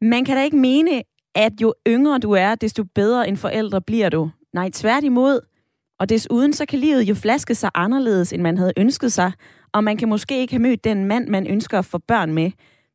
[0.01, 1.01] man kan da ikke mene,
[1.35, 4.29] at jo yngre du er, desto bedre en forældre bliver du.
[4.53, 5.39] Nej, tværtimod.
[5.99, 9.31] Og desuden så kan livet jo flaske sig anderledes, end man havde ønsket sig,
[9.73, 12.51] og man kan måske ikke have mødt den mand, man ønsker at få børn med.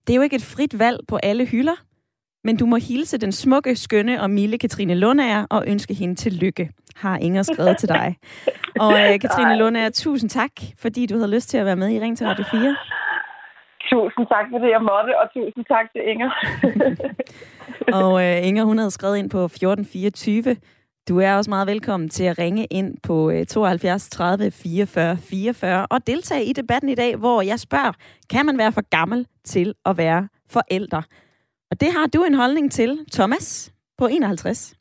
[0.06, 1.74] Det er jo ikke et frit valg på alle hylder
[2.44, 6.32] men du må hilse den smukke, skønne og milde Katrine Lundager og ønske hende til
[6.32, 8.16] lykke, har Inger skrevet til dig.
[8.80, 12.00] Og uh, Katrine Lundager, tusind tak, fordi du havde lyst til at være med i
[12.00, 12.76] Ring til Radio 4.
[13.90, 16.30] Tusind tak, fordi jeg måtte, og tusind tak til Inger.
[17.98, 20.56] og uh, Inger, hun havde skrevet ind på 1424.
[21.08, 26.06] Du er også meget velkommen til at ringe ind på 72 30 44 44 og
[26.06, 27.92] deltage i debatten i dag, hvor jeg spørger,
[28.30, 31.02] kan man være for gammel til at være forældre?
[31.72, 34.76] Og det har du en holdning til, Thomas, på 51.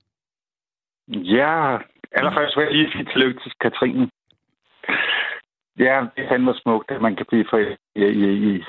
[1.08, 1.78] Ja,
[2.12, 4.10] allerførst vil jeg lige sige tillykke til Katrine.
[5.80, 8.64] Ja, det fandme smukt, at man kan blive for i, i, i,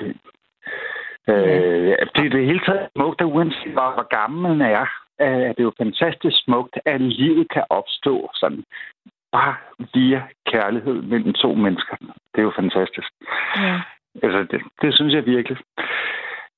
[1.27, 4.85] Øh, det er det hele taget smukt, at uanset hvor gammel man er,
[5.19, 8.63] er det jo fantastisk smukt, at livet kan opstå sådan
[9.31, 9.55] bare
[9.93, 11.95] via kærlighed mellem to mennesker.
[12.31, 13.09] Det er jo fantastisk.
[13.57, 13.81] Ja.
[14.23, 15.57] Altså, det, det synes jeg virkelig.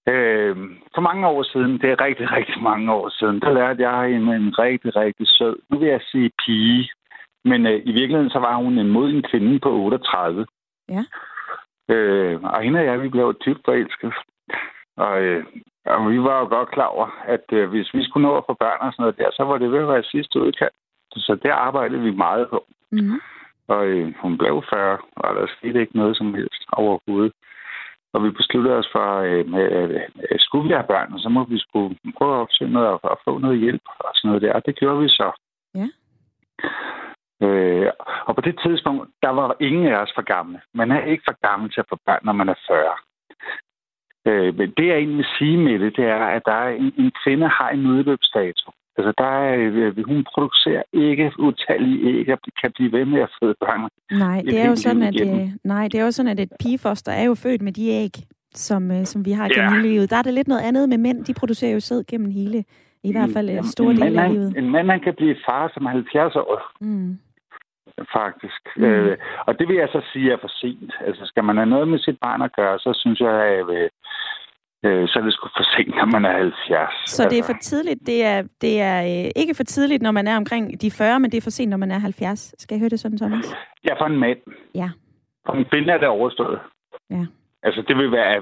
[0.07, 0.55] Øh,
[0.95, 4.21] for mange år siden, det er rigtig, rigtig mange år siden, der lærte jeg en,
[4.21, 6.89] en rigtig, rigtig sød, nu vil jeg sige pige,
[7.45, 10.45] men øh, i virkeligheden så var hun en moden kvinde på 38.
[10.89, 11.03] Ja.
[11.89, 14.13] Øh, og hende og jeg, vi blev typt forelsket.
[14.97, 15.45] Og, øh,
[15.85, 18.53] og vi var jo godt klar over, at øh, hvis vi skulle nå at få
[18.53, 20.75] børn og sådan noget der, så var det ved at være sidste udkald.
[21.11, 22.65] Så der arbejdede vi meget på.
[22.91, 23.19] Mm-hmm.
[23.67, 27.33] Og øh, hun blev 40, og der skete ikke noget som helst overhovedet.
[28.15, 31.97] Og vi besluttede os for, øh, øh, skulle vi have børn, så må vi skulle
[32.17, 34.53] prøve at opsøge noget og, og få noget hjælp og sådan noget der.
[34.53, 35.31] Og det gjorde vi så.
[35.75, 35.87] Ja.
[37.45, 37.91] Øh,
[38.27, 40.61] og på det tidspunkt, der var ingen af os for gamle.
[40.73, 42.97] Man er ikke for gammel til at få børn, når man er 40.
[44.27, 46.93] Øh, men det, jeg egentlig vil sige med det, det er, at der er en,
[46.97, 48.71] en kvinde har en udløbsdato.
[48.97, 53.29] Altså, der er, øh, hun producerer ikke utallige æg og kan blive ved med at
[53.39, 53.89] føde børn.
[54.11, 57.11] Nej, det er jo sådan, at, det, nej, det er jo sådan, at et pigefoster
[57.11, 58.11] er jo født med de æg,
[58.53, 59.75] som, øh, som vi har gennem ja.
[59.75, 60.09] hele livet.
[60.09, 61.25] Der er det lidt noget andet med mænd.
[61.25, 62.63] De producerer jo sæd gennem hele,
[63.03, 64.57] i hvert fald en stor del af livet.
[64.57, 66.61] En mand, han kan blive far som 70 år.
[66.81, 67.17] Mm.
[68.13, 68.61] Faktisk.
[68.77, 68.83] Mm.
[68.83, 70.91] Øh, og det vil jeg så sige er for sent.
[71.07, 73.89] Altså, skal man have noget med sit barn at gøre, så synes jeg, at øh,
[74.85, 76.89] øh, så er det sgu for sent, når man er 70.
[77.05, 77.51] Så det er altså.
[77.51, 77.99] for tidligt.
[78.05, 81.31] Det er, det er øh, ikke for tidligt, når man er omkring de 40, men
[81.31, 82.55] det er for sent, når man er 70.
[82.57, 83.45] Skal jeg høre det sådan, Thomas?
[83.87, 84.37] Ja, for en mand.
[84.75, 84.89] Ja.
[85.45, 86.59] For en kvinde er det overstået.
[87.09, 87.25] Ja.
[87.65, 88.33] Altså, det vil være...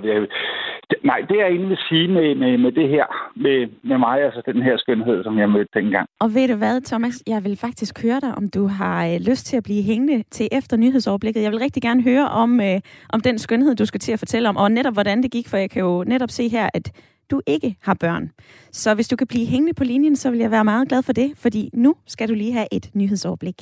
[1.04, 3.06] Nej, det jeg egentlig vil sige med, med, med det her,
[3.36, 3.58] med,
[3.90, 6.08] med mig, altså den her skønhed, som jeg mødte dengang.
[6.20, 7.24] Og ved du hvad, Thomas?
[7.28, 10.48] Jeg vil faktisk høre dig, om du har øh, lyst til at blive hængende til
[10.52, 11.42] efter nyhedsoverblikket.
[11.44, 14.50] Jeg vil rigtig gerne høre om, øh, om den skønhed, du skal til at fortælle
[14.50, 16.92] om, og netop hvordan det gik, for jeg kan jo netop se her, at
[17.32, 18.32] du ikke har børn.
[18.72, 21.14] Så hvis du kan blive hængende på linjen, så vil jeg være meget glad for
[21.14, 23.56] det, fordi nu skal du lige have et nyhedsoverblik.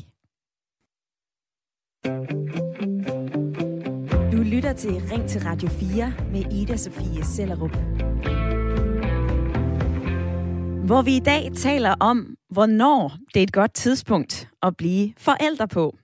[4.32, 7.72] Du lytter til Ring til Radio 4 med Ida Sofie Sellerup.
[10.86, 15.68] Hvor vi i dag taler om, hvornår det er et godt tidspunkt at blive forældre
[15.68, 15.98] på.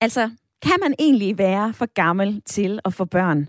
[0.00, 0.30] Altså,
[0.62, 3.48] kan man egentlig være for gammel til at få børn?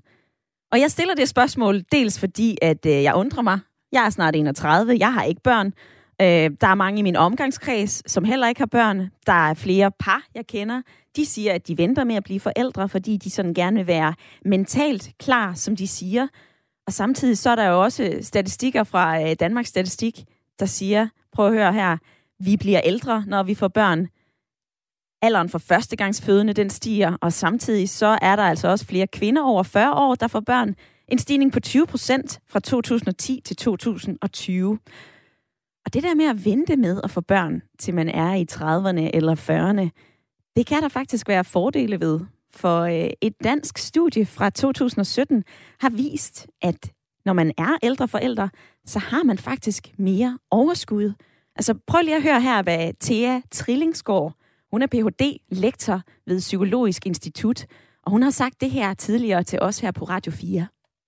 [0.72, 3.60] Og jeg stiller det spørgsmål dels fordi, at øh, jeg undrer mig.
[3.92, 5.74] Jeg er snart 31, jeg har ikke børn.
[6.22, 9.12] Øh, der er mange i min omgangskreds, som heller ikke har børn.
[9.26, 10.82] Der er flere par, jeg kender.
[11.16, 14.14] De siger, at de venter med at blive forældre, fordi de sådan gerne vil være
[14.46, 16.28] mentalt klar, som de siger.
[16.88, 20.24] Og samtidig så er der jo også statistikker fra øh, Danmarks Statistik,
[20.60, 21.98] der siger, prøv at høre her,
[22.40, 24.08] vi bliver ældre, når vi får børn.
[25.22, 29.64] Alderen for førstegangsfødende, den stiger, og samtidig så er der altså også flere kvinder over
[29.64, 30.76] 40 år, der får børn.
[31.08, 34.80] En stigning på 20 procent fra 2010 til 2020.
[35.90, 39.10] Og det der med at vente med at få børn, til man er i 30'erne
[39.14, 39.90] eller 40'erne,
[40.56, 42.20] det kan der faktisk være fordele ved.
[42.54, 45.44] For øh, et dansk studie fra 2017
[45.80, 46.92] har vist, at
[47.26, 48.50] når man er ældre forældre,
[48.86, 51.14] så har man faktisk mere overskud.
[51.56, 54.34] Altså prøv lige at høre her, hvad Thea Trillingsgaard,
[54.72, 55.38] hun er Ph.D.
[55.52, 57.66] lektor ved Psykologisk Institut,
[58.06, 60.68] og hun har sagt det her tidligere til os her på Radio 4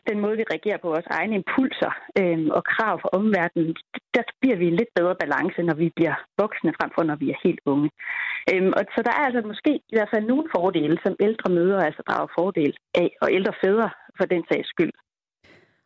[0.09, 3.71] den måde, vi reagerer på vores egne impulser øh, og krav fra omverdenen,
[4.15, 7.27] der bliver vi en lidt bedre balance, når vi bliver voksne, frem for når vi
[7.33, 7.89] er helt unge.
[8.51, 11.85] Øh, og så der er altså måske i hvert fald nogle fordele, som ældre mødre
[11.87, 14.93] altså drager fordel af, og ældre fædre for den sags skyld.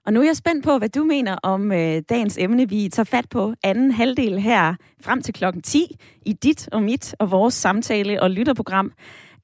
[0.05, 2.69] Og nu er jeg spændt på, hvad du mener om øh, dagens emne.
[2.69, 7.15] Vi tager fat på anden halvdel her frem til klokken 10 i dit og mit
[7.19, 8.91] og vores samtale- og lytterprogram.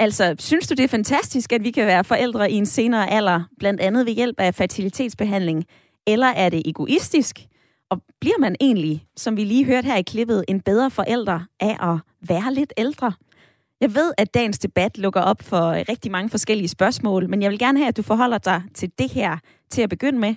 [0.01, 3.43] Altså, synes du, det er fantastisk, at vi kan være forældre i en senere alder,
[3.59, 5.65] blandt andet ved hjælp af fertilitetsbehandling?
[6.07, 7.39] Eller er det egoistisk?
[7.89, 11.91] Og bliver man egentlig, som vi lige hørte her i klippet, en bedre forælder af
[11.91, 13.13] at være lidt ældre?
[13.81, 17.59] Jeg ved, at dagens debat lukker op for rigtig mange forskellige spørgsmål, men jeg vil
[17.59, 19.37] gerne have, at du forholder dig til det her
[19.69, 20.35] til at begynde med.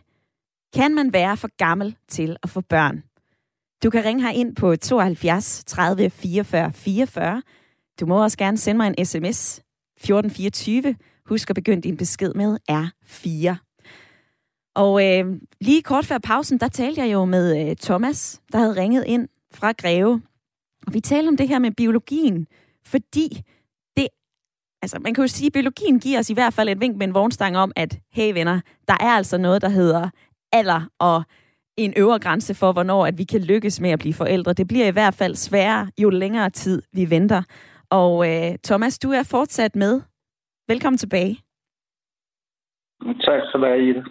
[0.75, 3.03] Kan man være for gammel til at få børn?
[3.85, 7.43] Du kan ringe her ind på 72 30 44 44,
[8.01, 9.61] du må også gerne sende mig en sms
[9.97, 10.97] 1424.
[11.27, 13.57] Husk at begynde din besked med R4.
[14.75, 18.77] Og øh, lige kort før pausen, der talte jeg jo med øh, Thomas, der havde
[18.77, 20.23] ringet ind fra Greve.
[20.87, 22.47] Og vi talte om det her med biologien,
[22.87, 23.43] fordi
[23.97, 24.09] det,
[24.83, 27.07] altså man kan jo sige, at biologien giver os i hvert fald et vink med
[27.07, 30.11] en vognstang om, at hey venner, der er altså noget, der hedder
[30.53, 31.23] alder og
[31.77, 34.53] en øvre grænse for, hvornår at vi kan lykkes med at blive forældre.
[34.53, 37.43] Det bliver i hvert fald sværere, jo længere tid vi venter.
[38.01, 40.01] Og øh, Thomas, du er fortsat med.
[40.69, 41.35] Velkommen tilbage.
[43.27, 44.03] Tak skal du have, Ida.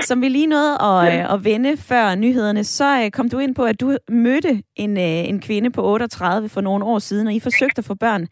[0.00, 1.22] Som vi lige nåede at, ja.
[1.22, 4.92] Øh, at vende før nyhederne, så øh, kom du ind på, at du mødte en,
[4.96, 8.26] øh, en kvinde på 38 for nogle år siden, og I forsøgte at få børn.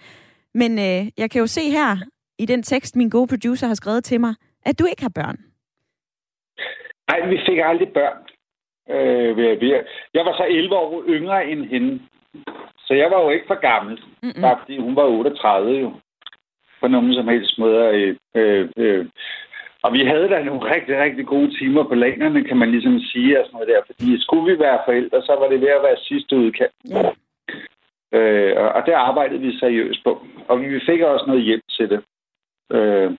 [0.54, 1.90] Men øh, jeg kan jo se her
[2.38, 4.34] i den tekst, min gode producer har skrevet til mig,
[4.66, 5.36] at du ikke har børn.
[7.10, 8.18] Nej, vi fik aldrig børn.
[8.94, 9.62] Øh,
[10.14, 12.00] jeg var så 11 år yngre end hende.
[12.86, 14.42] Så jeg var jo ikke for gammel, Mm-mm.
[14.42, 15.92] bare fordi hun var 38 jo.
[16.80, 17.78] På nogen som helst måde.
[17.94, 19.06] Øh, øh, øh.
[19.82, 23.40] Og vi havde da nogle rigtig, rigtig gode timer på lænerne, kan man ligesom sige,
[23.40, 23.82] og sådan noget der.
[23.86, 26.70] Fordi skulle vi være forældre, så var det ved at være sidste udkald.
[26.88, 27.02] Ja.
[28.18, 30.26] Øh, og, og det arbejdede vi seriøst på.
[30.48, 32.00] Og vi fik også noget hjælp til det.
[32.72, 33.10] Øh,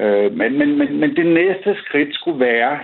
[0.00, 2.80] øh, men, men, men, men det næste skridt skulle være,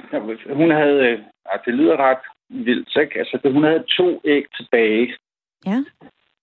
[0.52, 1.18] hun havde, øh,
[1.66, 3.18] det lyder ret vildt, ikke?
[3.18, 5.14] Altså, hun havde to æg tilbage,
[5.66, 5.84] ja.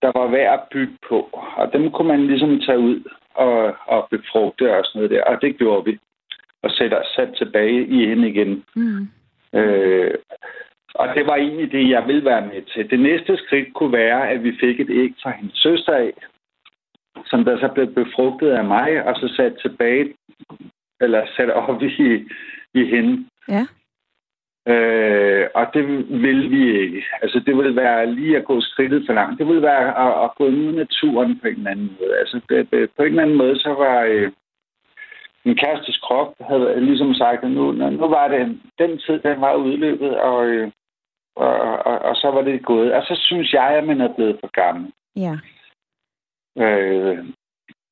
[0.02, 1.30] der var værd at bygge på.
[1.58, 3.04] Og dem kunne man ligesom tage ud
[3.36, 5.24] og, og befrugte og sådan noget der.
[5.24, 6.00] Og det gjorde vi.
[6.63, 8.63] Og sætte sat tilbage i hende igen.
[8.76, 9.08] Mm.
[9.54, 10.13] Øh,
[10.96, 12.89] og det var egentlig det, jeg ville være med til.
[12.89, 16.13] Det næste skridt kunne være, at vi fik et æg fra hendes søster af,
[17.26, 20.13] som der så blev befrugtet af mig, og så sat tilbage,
[21.02, 22.28] eller sat op i,
[22.74, 23.26] i hende.
[23.50, 23.68] Ja.
[24.67, 25.84] Øh, og det
[26.25, 27.04] vil vi ikke.
[27.21, 29.39] Altså, det vil være lige at gå skridtet for langt.
[29.39, 32.17] Det vil være at, at gå ud i naturen på en eller anden måde.
[32.19, 34.32] Altså, det, det, på en eller anden måde, så var øh,
[35.45, 39.56] min kærestes krop, havde ligesom sagt, at nu, nu var det, den tid, den var
[39.56, 40.71] udløbet, og, øh,
[41.36, 41.54] og,
[41.89, 42.93] og, og så var det gået.
[42.93, 44.91] Og så synes jeg, at man er blevet for gammel.
[45.15, 45.36] Ja.
[46.63, 47.17] Øh,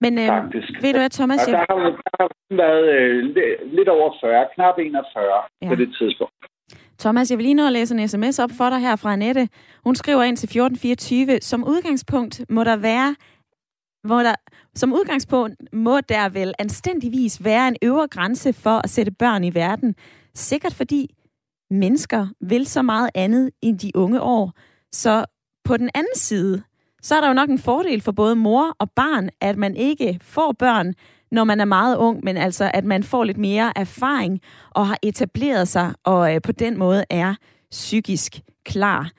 [0.02, 0.70] Men øh, faktisk.
[0.84, 1.48] ved du hvad, Thomas?
[1.48, 5.40] Og der har, der har været øh, li- lidt over 40, knap 41 Ja.
[5.62, 5.70] ja.
[5.70, 6.34] på det tidspunkt.
[7.00, 9.50] Thomas, jeg vil lige nå at læse en sms op for dig her fra Annette.
[9.84, 11.40] Hun skriver ind til 1424.
[11.42, 13.16] Som udgangspunkt må der være
[14.04, 14.36] hvor der,
[14.76, 19.54] som udgangspunkt må der vel anstændigvis være en øvre grænse for at sætte børn i
[19.54, 19.96] verden.
[20.36, 21.16] Sikkert fordi
[21.70, 24.52] mennesker vil så meget andet i de unge år.
[24.92, 25.26] Så
[25.64, 26.64] på den anden side,
[27.02, 30.20] så er der jo nok en fordel for både mor og barn, at man ikke
[30.22, 30.94] får børn,
[31.34, 34.42] når man er meget ung, men altså at man får lidt mere erfaring
[34.76, 37.36] og har etableret sig, og øh, på den måde er
[37.72, 38.32] psykisk
[38.66, 39.12] klar.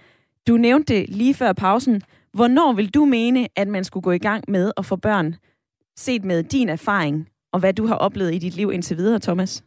[0.48, 2.02] Du nævnte det lige før pausen.
[2.32, 5.34] Hvornår vil du mene, at man skulle gå i gang med at få børn,
[5.96, 9.64] set med din erfaring, og hvad du har oplevet i dit liv indtil videre, Thomas?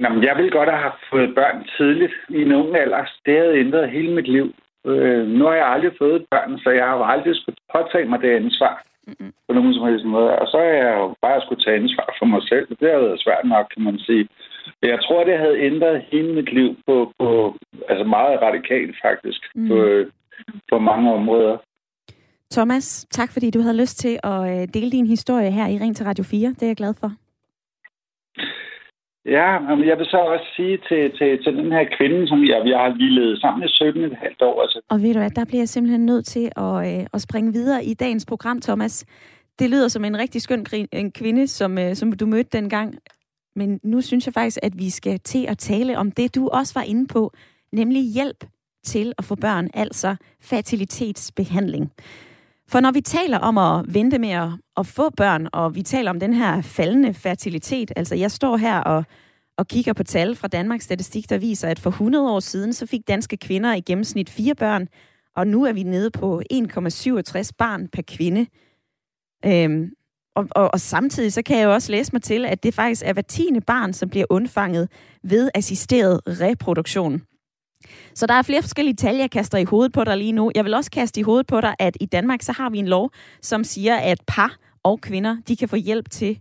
[0.00, 3.04] Jamen, jeg vil godt have fået børn tidligt i en ung alder.
[3.26, 4.54] Det havde ændret hele mit liv.
[4.86, 8.30] Øh, nu har jeg aldrig fået børn, så jeg har aldrig skulle påtage mig det
[8.30, 9.32] ansvar Mm-mm.
[9.48, 10.30] på nogen som helst måde.
[10.42, 12.66] Og så er jeg jo bare skulle tage ansvar for mig selv.
[12.80, 14.28] Det har været svært nok, kan man sige.
[14.82, 17.56] Jeg tror, det havde ændret hele mit liv på, på
[17.88, 19.68] altså meget radikalt faktisk, Mm.
[19.68, 19.76] på,
[20.70, 21.56] på mange områder.
[22.52, 25.96] Thomas, tak fordi du havde lyst til at øh, dele din historie her i Ring
[25.96, 26.48] til Radio 4.
[26.48, 27.12] Det er jeg glad for.
[29.26, 32.62] Ja, men jeg vil så også sige til, til, til den her kvinde, som jeg,
[32.66, 34.62] jeg har lige levet sammen i 17 et halvt år.
[34.62, 37.52] Altså, Og ved du hvad, der bliver jeg simpelthen nødt til at, øh, at springe
[37.52, 39.06] videre i dagens program, Thomas.
[39.58, 42.98] Det lyder som en rigtig skøn en kvinde, som, øh, som du mødte dengang.
[43.56, 46.74] Men nu synes jeg faktisk, at vi skal til at tale om det, du også
[46.74, 47.32] var inde på,
[47.72, 48.44] nemlig hjælp
[48.84, 51.92] til at få børn, altså fertilitetsbehandling.
[52.72, 56.10] For når vi taler om at vente med at, at få børn, og vi taler
[56.10, 59.04] om den her faldende fertilitet, altså jeg står her og,
[59.58, 62.86] og kigger på tal fra Danmarks Statistik, der viser, at for 100 år siden, så
[62.86, 64.88] fik danske kvinder i gennemsnit fire børn,
[65.36, 68.46] og nu er vi nede på 1,67 barn per kvinde.
[69.46, 69.90] Øhm,
[70.36, 73.02] og, og, og samtidig så kan jeg jo også læse mig til, at det faktisk
[73.04, 74.88] er hver tiende barn, som bliver undfanget
[75.22, 77.22] ved assisteret reproduktion.
[78.14, 80.50] Så der er flere forskellige tal, jeg kaster i hovedet på dig lige nu.
[80.54, 82.88] Jeg vil også kaste i hovedet på dig, at i Danmark så har vi en
[82.88, 83.10] lov,
[83.42, 86.40] som siger, at par og kvinder, de kan få hjælp til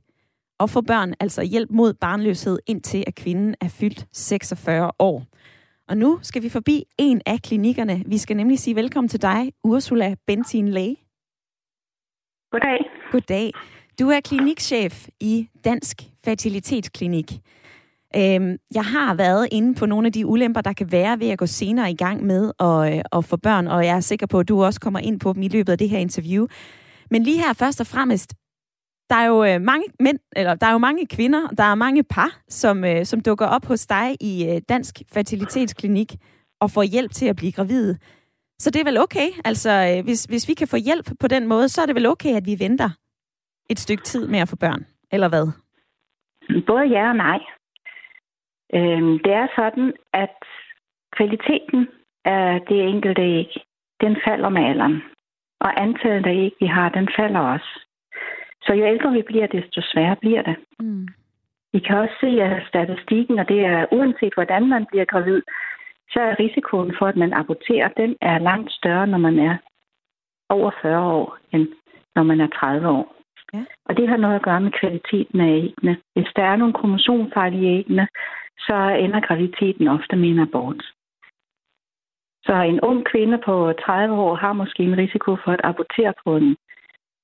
[0.60, 5.24] at få børn, altså hjælp mod barnløshed, indtil at kvinden er fyldt 46 år.
[5.88, 8.04] Og nu skal vi forbi en af klinikkerne.
[8.06, 10.96] Vi skal nemlig sige velkommen til dig, Ursula Bentin Læge.
[12.52, 12.80] Goddag.
[13.12, 13.52] Goddag.
[14.00, 17.32] Du er klinikchef i Dansk Fertilitetsklinik.
[18.16, 21.40] Øhm, jeg har været inde på nogle af de ulemper, der kan være ved at
[21.40, 24.40] gå senere i gang med at, øh, at få børn, og jeg er sikker på,
[24.40, 26.48] at du også kommer ind på dem i løbet af det her interview.
[27.12, 28.34] Men lige her først og fremmest,
[29.10, 32.04] der er jo øh, mange mænd, eller der er jo mange kvinder, der er mange
[32.04, 36.16] par, som, øh, som dukker op hos dig i øh, Dansk Fertilitetsklinik
[36.62, 37.98] og får hjælp til at blive gravide.
[38.60, 41.48] Så det er vel okay, altså øh, hvis, hvis vi kan få hjælp på den
[41.48, 42.90] måde, så er det vel okay, at vi venter
[43.70, 45.48] et stykke tid med at få børn, eller hvad?
[46.68, 47.40] Både ja og nej.
[48.76, 50.38] Øhm, det er sådan, at
[51.18, 51.88] kvaliteten
[52.26, 53.52] af det enkelte æg,
[54.02, 55.04] den falder med alderen.
[55.60, 57.86] Og antallet af æg, vi har, den falder også.
[58.62, 60.56] Så jo ældre vi bliver, desto sværere bliver det.
[60.80, 61.08] Mm.
[61.74, 65.42] Vi kan også se af statistikken, og det er uanset hvordan man bliver gravid,
[66.14, 69.58] så er risikoen for, at man aborterer, den er langt større, når man er
[70.50, 71.68] over 40 år, end
[72.16, 73.16] når man er 30 år.
[73.54, 73.64] Ja.
[73.86, 75.98] Og det har noget at gøre med kvaliteten af æggene.
[76.16, 78.08] Hvis der er nogle kromosomfejl i æggene,
[78.60, 80.84] så ender graviditeten ofte med en abort.
[82.44, 86.38] Så en ung kvinde på 30 år har måske en risiko for at abortere på
[86.38, 86.56] en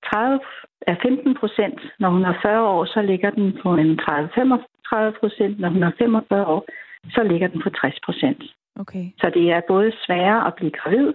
[0.05, 0.39] 30
[0.87, 1.79] af 15 procent.
[1.99, 5.59] Når hun er 40 år, så ligger den på en 30-35 procent.
[5.59, 6.65] Når hun er 45 år,
[7.09, 8.43] så ligger den på 60 procent.
[8.79, 9.05] Okay.
[9.17, 11.13] Så det er både sværere at blive gravid,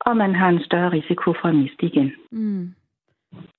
[0.00, 2.12] og man har en større risiko for at miste igen.
[2.32, 2.74] Mm.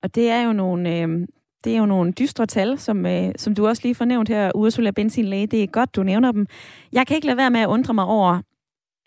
[0.04, 1.28] Og det er jo nogle, øh,
[1.65, 4.91] det er jo nogle dystre tal, som, øh, som du også lige fornævnt her, Ursula
[4.91, 5.47] Benzinlæge.
[5.47, 6.45] Det er godt, du nævner dem.
[6.93, 8.41] Jeg kan ikke lade være med at undre mig over,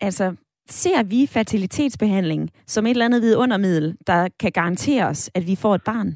[0.01, 0.35] altså,
[0.67, 5.75] ser vi fertilitetsbehandling som et eller andet vidundermiddel, der kan garantere os, at vi får
[5.75, 6.09] et barn?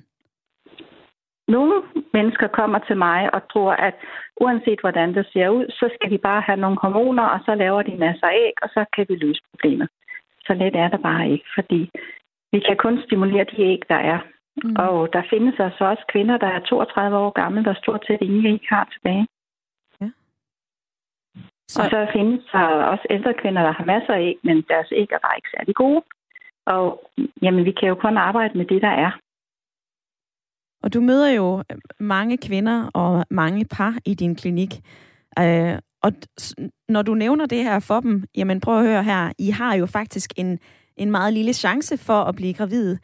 [1.48, 1.76] Nogle
[2.14, 3.96] mennesker kommer til mig og tror, at
[4.42, 7.82] uanset hvordan det ser ud, så skal de bare have nogle hormoner, og så laver
[7.82, 9.88] de masser af æg, og så kan vi løse problemet.
[10.46, 11.90] Så let er det bare ikke, fordi
[12.52, 14.20] vi kan kun stimulere de æg, der er.
[14.64, 14.76] Mm.
[14.86, 18.60] Og der findes altså også kvinder, der er 32 år gamle, der stort set ingen
[18.70, 19.28] har tilbage.
[20.02, 20.10] Ja.
[21.68, 21.82] Så...
[21.82, 25.08] Og så findes der også ældre kvinder, der har masser af æg, men deres æg
[25.12, 26.02] er bare ikke særlig gode.
[26.66, 29.12] Og jamen, vi kan jo kun arbejde med det, der er.
[30.84, 31.64] Og du møder jo
[32.00, 34.70] mange kvinder og mange par i din klinik.
[35.40, 36.12] Øh, og
[36.90, 39.86] når du nævner det her for dem, jamen prøv at høre her, I har jo
[39.86, 40.60] faktisk en,
[40.98, 42.98] en meget lille chance for at blive gravid.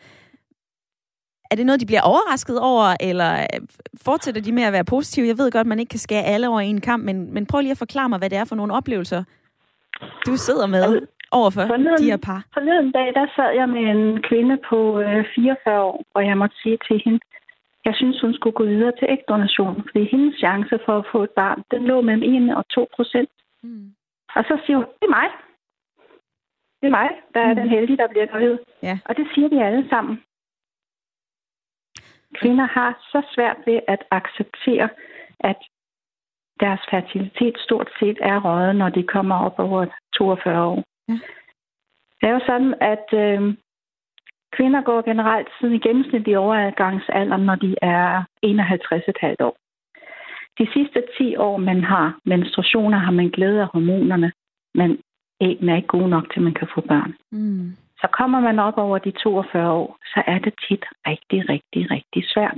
[1.52, 3.60] Er det noget, de bliver overrasket over, eller øh,
[4.08, 5.28] fortsætter de med at være positive?
[5.28, 7.62] Jeg ved godt, man ikke kan skære alle over i en kamp, men, men prøv
[7.62, 9.24] lige at forklare mig, hvad det er for nogle oplevelser,
[10.26, 12.42] du sidder med altså, overfor forleden, de her par.
[12.54, 16.56] Forleden dag, der sad jeg med en kvinde på øh, 44 år, og jeg måtte
[16.64, 17.20] sige til hende,
[17.86, 21.34] jeg synes, hun skulle gå videre til ægdonation, fordi hendes chance for at få et
[21.42, 23.30] barn, den lå mellem 1 og 2 procent.
[23.64, 23.88] Mm.
[24.36, 25.28] Og så siger hun, det er mig.
[26.80, 27.60] Det er mig, der er mm.
[27.60, 28.58] den heldige, der bliver gravid.
[28.84, 29.00] Ja.
[29.06, 30.16] Og det siger de alle sammen.
[32.36, 34.90] Kvinder har så svært ved at acceptere,
[35.40, 35.58] at
[36.60, 39.86] deres fertilitet stort set er røget, når de kommer op over
[40.18, 40.84] 42 år.
[41.08, 41.14] Ja.
[42.22, 43.56] Det er jo sådan, at øh,
[44.56, 49.56] kvinder går generelt siden i gennemsnit i overgangsalderen, når de er 51,5 år.
[50.60, 54.32] De sidste 10 år, man har menstruationer, har man glæde af hormonerne,
[54.74, 55.00] men
[55.42, 57.14] æggene er ikke gode nok til, at man kan få børn.
[57.32, 57.76] Mm.
[58.02, 62.24] Så kommer man op over de 42 år, så er det tit rigtig, rigtig, rigtig
[62.34, 62.58] svært.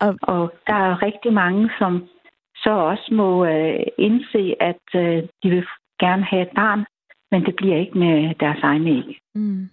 [0.00, 2.08] Og, og der er rigtig mange, som
[2.56, 5.66] så også må øh, indse, at øh, de vil
[6.00, 6.84] gerne have et barn,
[7.30, 9.18] men det bliver ikke med deres egne æg.
[9.34, 9.70] Mm.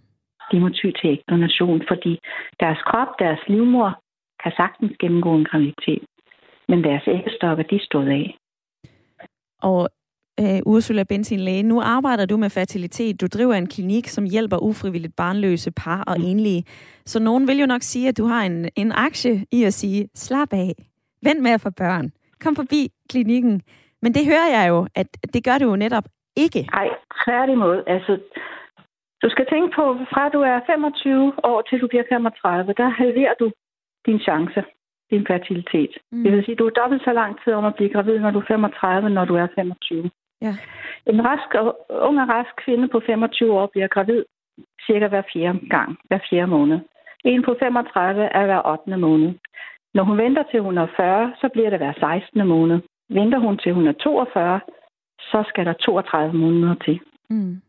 [0.52, 2.20] De må ty til ægdonation, fordi
[2.60, 4.00] deres krop, deres livmor,
[4.44, 6.04] kan sagtens gennemgå en graviditet.
[6.68, 8.38] Men deres æggestokker, de stod af.
[9.62, 9.90] Og
[10.42, 13.22] uh, Ursula Bentin Læge, nu arbejder du med fertilitet.
[13.22, 16.26] Du driver en klinik, som hjælper ufrivilligt barnløse par og mm.
[16.26, 16.64] enlige.
[17.06, 20.10] Så nogen vil jo nok sige, at du har en, en aktie i at sige,
[20.16, 20.72] slap af,
[21.24, 22.12] vent med at få børn,
[22.44, 23.62] kom forbi klinikken.
[24.02, 26.04] Men det hører jeg jo, at det gør du jo netop
[26.36, 26.62] ikke.
[26.72, 26.90] Nej,
[27.26, 27.84] tværtimod.
[27.88, 28.20] Altså,
[29.24, 33.34] du skal tænke på, fra du er 25 år til du bliver 35, der halverer
[33.40, 33.52] du
[34.06, 34.64] din chance,
[35.12, 35.94] din fertilitet.
[36.12, 36.24] Mm.
[36.24, 38.40] Det vil sige, du er dobbelt så lang tid om at blive gravid, når du
[38.40, 40.10] er 35, når du er 25.
[40.48, 40.56] Ja.
[41.12, 41.50] En rask,
[42.08, 44.24] ung og rask kvinde på 25 år bliver gravid
[44.88, 46.80] cirka hver fjerde gang, hver fjerde måned.
[47.26, 48.98] En på 35 er hver 8.
[48.98, 49.34] måned.
[49.94, 52.48] Når hun venter til hun er 40, så bliver det hver 16.
[52.48, 52.80] måned.
[53.10, 54.60] Venter hun til hun er 42,
[55.20, 57.00] så skal der 32 måneder til.
[57.30, 57.62] Mm.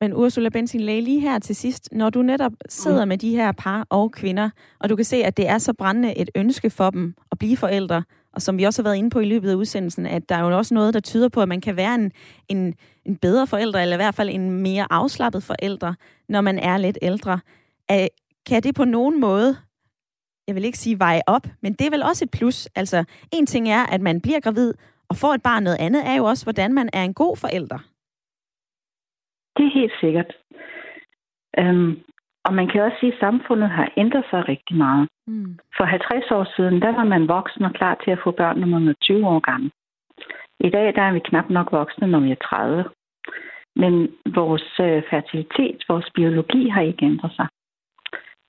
[0.00, 3.08] Men Ursula Bensin Læge, lige her til sidst, når du netop sidder mm.
[3.08, 6.18] med de her par og kvinder, og du kan se, at det er så brændende
[6.18, 8.02] et ønske for dem at blive forældre,
[8.36, 10.48] og som vi også har været inde på i løbet af udsendelsen, at der er
[10.48, 12.12] jo også noget, der tyder på, at man kan være en,
[12.48, 12.74] en,
[13.04, 15.94] en bedre forældre, eller i hvert fald en mere afslappet forældre,
[16.28, 17.40] når man er lidt ældre.
[18.46, 19.56] Kan det på nogen måde,
[20.46, 22.66] jeg vil ikke sige veje op, men det er vel også et plus.
[22.66, 24.74] Altså, en ting er, at man bliver gravid
[25.08, 25.62] og får et barn.
[25.62, 27.78] Noget andet er jo også, hvordan man er en god forælder.
[29.56, 30.36] Det er helt sikkert.
[31.58, 31.92] Øhm,
[32.46, 35.08] og man kan også sige, at samfundet har ændret sig rigtig meget.
[35.26, 35.58] Mm.
[35.76, 38.66] For 50 år siden, der var man voksen og klar til at få børn, når
[38.66, 39.70] man var 20 år gammel.
[40.60, 42.84] I dag der er vi knap nok voksne, når vi er 30.
[43.76, 47.46] Men vores øh, fertilitet, vores biologi har ikke ændret sig.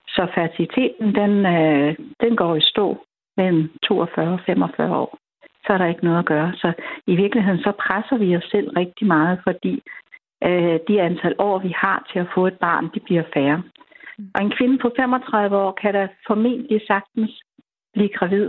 [0.08, 3.06] Så fertiliteten, den, øh, den går i stå
[3.38, 5.18] mellem 42 og 45 år.
[5.66, 6.54] Så er der ikke noget at gøre.
[6.56, 6.74] Så
[7.08, 9.84] i virkeligheden, så presser vi os selv rigtig meget, fordi
[10.44, 13.64] øh, de antal år, vi har til at få et barn, de bliver færre.
[14.18, 14.32] Mm.
[14.36, 17.42] Og en kvinde på 35 år kan da formentlig sagtens
[17.94, 18.46] blive gravid.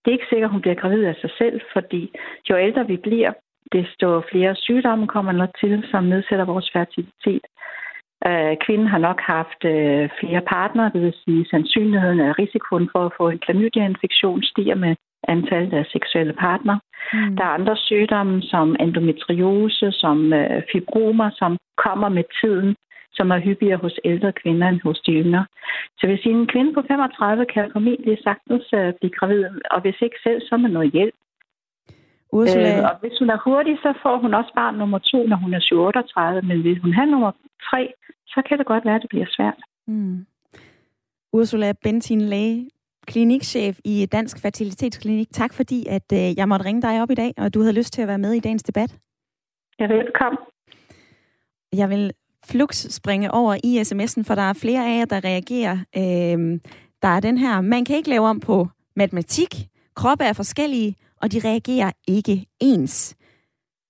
[0.00, 2.12] Det er ikke sikkert, at hun bliver gravid af sig selv, fordi
[2.50, 3.32] jo ældre vi bliver,
[3.72, 7.44] desto flere sygdomme kommer der til, som nedsætter vores fertilitet.
[8.28, 13.06] Øh, kvinden har nok haft øh, flere partnere, det vil sige, sandsynligheden af risikoen for
[13.06, 14.96] at få en klamydia-infektion stiger med
[15.28, 16.80] antallet af seksuelle partnere.
[17.12, 17.36] Mm.
[17.36, 22.76] Der er andre sygdomme som endometriose, som øh, fibromer, som kommer med tiden,
[23.16, 25.46] som er hyppigere hos ældre kvinder end hos de yngre.
[25.98, 29.44] Så hvis en kvinde på 35 kan formentlig sagtens øh, blive gravid,
[29.74, 31.14] og hvis ikke selv, så med noget hjælp.
[32.32, 32.78] Ursula...
[32.78, 35.54] Øh, og hvis hun er hurtig, så får hun også barn nummer to, når hun
[35.54, 37.32] er 38, men hvis hun har nummer
[37.70, 37.92] tre,
[38.26, 39.60] så kan det godt være, at det bliver svært.
[39.86, 40.26] Mm.
[41.32, 42.70] Ursula Bentin Læge,
[43.06, 45.28] klinikchef i Dansk Fertilitetsklinik.
[45.32, 47.92] Tak fordi, at øh, jeg måtte ringe dig op i dag, og du havde lyst
[47.92, 48.98] til at være med i dagens debat.
[49.80, 50.38] Ja, velkommen.
[51.72, 52.12] Jeg vil
[52.48, 55.78] flux springe over i sms'en, for der er flere af jer, der reagerer.
[55.96, 56.60] Øh,
[57.02, 61.32] der er den her, man kan ikke lave om på matematik, kroppe er forskellige, og
[61.32, 63.14] de reagerer ikke ens.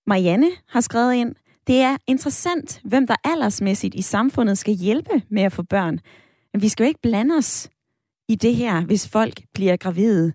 [0.07, 1.35] Marianne har skrevet ind,
[1.67, 6.01] det er interessant, hvem der aldersmæssigt i samfundet skal hjælpe med at få børn.
[6.53, 7.69] Men vi skal jo ikke blande os
[8.29, 10.33] i det her, hvis folk bliver gravide.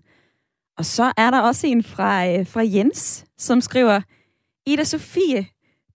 [0.78, 4.00] Og så er der også en fra, øh, fra Jens, som skriver,
[4.66, 5.46] Ida Sofie,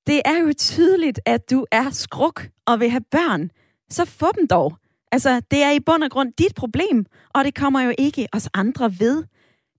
[0.07, 3.51] det er jo tydeligt, at du er skruk og vil have børn.
[3.89, 4.77] Så få dem dog.
[5.11, 8.49] Altså, det er i bund og grund dit problem, og det kommer jo ikke os
[8.53, 9.23] andre ved.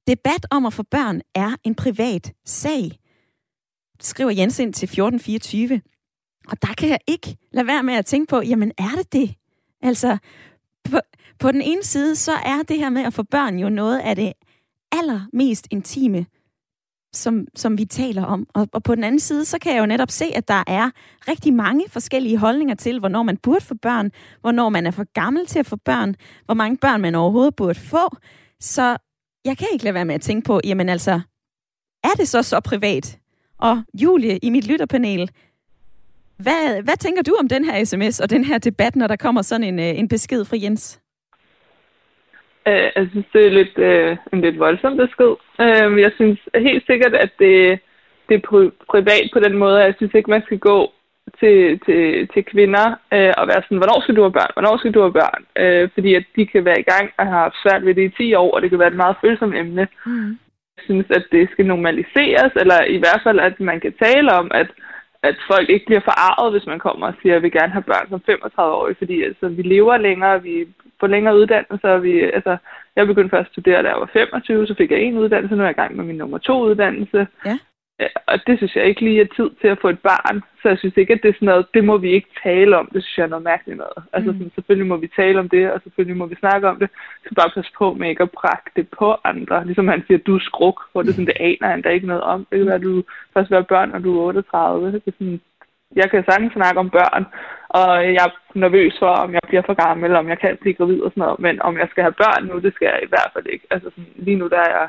[0.06, 2.98] Debat om at få børn er en privat sag,
[4.00, 5.80] skriver Jens ind til 1424.
[6.48, 9.34] Og der kan jeg ikke lade være med at tænke på, jamen er det det?
[9.82, 10.18] Altså,
[10.84, 10.98] på,
[11.38, 14.16] på den ene side, så er det her med at få børn jo noget af
[14.16, 14.32] det
[14.92, 16.26] allermest intime,
[17.18, 18.46] som, som vi taler om.
[18.54, 20.90] Og, og på den anden side, så kan jeg jo netop se, at der er
[21.28, 24.10] rigtig mange forskellige holdninger til, hvornår man burde få børn,
[24.40, 26.14] hvornår man er for gammel til at få børn,
[26.44, 28.16] hvor mange børn man overhovedet burde få.
[28.60, 28.96] Så
[29.44, 31.20] jeg kan ikke lade være med at tænke på, jamen altså,
[32.04, 33.18] er det så så privat?
[33.58, 35.30] Og Julie i mit lytterpanel,
[36.36, 39.42] hvad, hvad tænker du om den her sms og den her debat, når der kommer
[39.42, 41.00] sådan en, øh, en besked fra Jens?
[42.68, 45.32] Øh, jeg synes, det er lidt, øh, en lidt voldsom besked.
[45.64, 47.80] Øh, jeg synes helt sikkert, at det,
[48.28, 49.84] det er pri- privat på den måde.
[49.84, 50.92] Jeg synes ikke, man skal gå
[51.40, 54.52] til, til, til kvinder øh, og være sådan, hvornår skal du have børn?
[54.56, 55.42] Hvornår skal du have børn?
[55.62, 58.16] Øh, fordi at de kan være i gang og have haft svært ved det i
[58.16, 59.88] 10 år, og det kan være et meget følsomt emne.
[60.06, 60.30] Mm.
[60.76, 64.50] Jeg synes, at det skal normaliseres, eller i hvert fald, at man kan tale om,
[64.54, 64.68] at
[65.22, 68.08] at folk ikke bliver forarvet, hvis man kommer og siger, at vil gerne have børn
[68.08, 70.66] som 35-årig, fordi altså, vi lever længere, vi
[71.01, 71.99] får længere uddannelser.
[71.99, 72.57] Vi, altså,
[72.96, 75.62] jeg begyndte først at studere, da jeg var 25, så fik jeg en uddannelse, nu
[75.62, 77.26] er jeg i gang med min nummer to uddannelse.
[77.46, 77.59] Ja.
[78.26, 80.42] Og det synes jeg ikke lige er tid til at få et barn.
[80.62, 82.88] Så jeg synes ikke, at det er sådan noget, det må vi ikke tale om.
[82.94, 84.01] Det synes jeg er noget mærkeligt noget.
[84.12, 84.38] Altså mm.
[84.38, 86.90] sådan, selvfølgelig må vi tale om det, og selvfølgelig må vi snakke om det.
[87.28, 89.66] Så bare passe på med ikke at prakke det på andre.
[89.66, 92.22] Ligesom han siger, du er skruk, hvor det, sådan, det aner han der ikke noget
[92.22, 92.46] om.
[92.51, 93.03] Det kan være, at du
[93.34, 94.92] først være børn, når du er 38.
[94.92, 95.40] Det er sådan,
[95.97, 97.24] jeg kan sagtens snakke om børn,
[97.68, 100.74] og jeg er nervøs for, om jeg bliver for gammel, eller om jeg kan blive
[100.74, 101.41] gravid og sådan noget.
[101.41, 103.66] Men om jeg skal have børn nu, det skal jeg i hvert fald ikke.
[103.70, 104.89] Altså sådan, lige nu der er jeg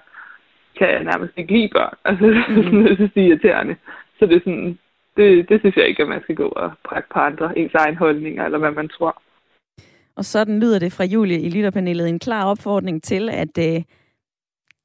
[0.78, 1.96] kan jeg nærmest ikke lide børn.
[2.10, 2.84] Altså, mm.
[2.84, 3.76] det synes, det er irriterende.
[4.18, 4.80] Så det er sådan,
[5.18, 7.96] det, det synes jeg ikke, at man skal gå og prække på andre ens egen
[7.96, 9.22] holdninger, eller hvad man tror.
[10.16, 12.10] Og sådan lyder det fra Julie i lytterpanelet.
[12.10, 13.82] En klar opfordring til, at øh,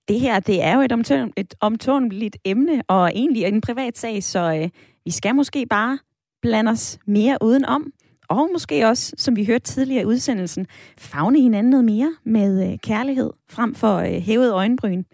[0.08, 4.22] det her, det er jo et, omtån, et omtånligt emne, og egentlig en privat sag,
[4.22, 4.68] så øh,
[5.04, 5.98] vi skal måske bare
[6.42, 7.92] blande os mere udenom.
[8.28, 10.66] Og måske også, som vi hørte tidligere i udsendelsen,
[10.98, 15.04] fagne hinanden noget mere med øh, kærlighed, frem for øh, hævet øjenbryn.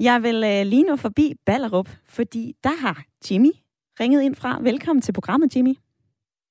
[0.00, 3.52] Jeg vil øh, lige nå forbi Ballerup, fordi der har Jimmy
[4.00, 4.58] ringet ind fra.
[4.62, 5.74] Velkommen til programmet, Jimmy.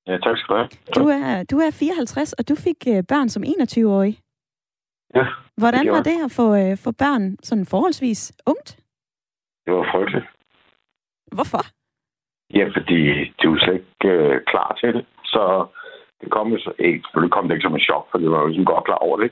[0.08, 0.70] Ja, tak skal du have.
[0.96, 4.20] Du er, du er 54, og du fik børn som 21-årig.
[5.16, 5.26] Ja.
[5.58, 8.70] Hvordan var det at få, få børn sådan forholdsvis ungt?
[9.66, 10.26] Det var frygteligt.
[11.32, 11.64] Hvorfor?
[12.54, 13.00] Ja, fordi
[13.44, 15.06] du var slet ikke øh, klar til det.
[15.26, 15.66] Så
[16.22, 18.40] det kom jo så ikke, selvfølgelig kom det ikke som en chok, for det var
[18.40, 19.32] jo ligesom godt klar over det.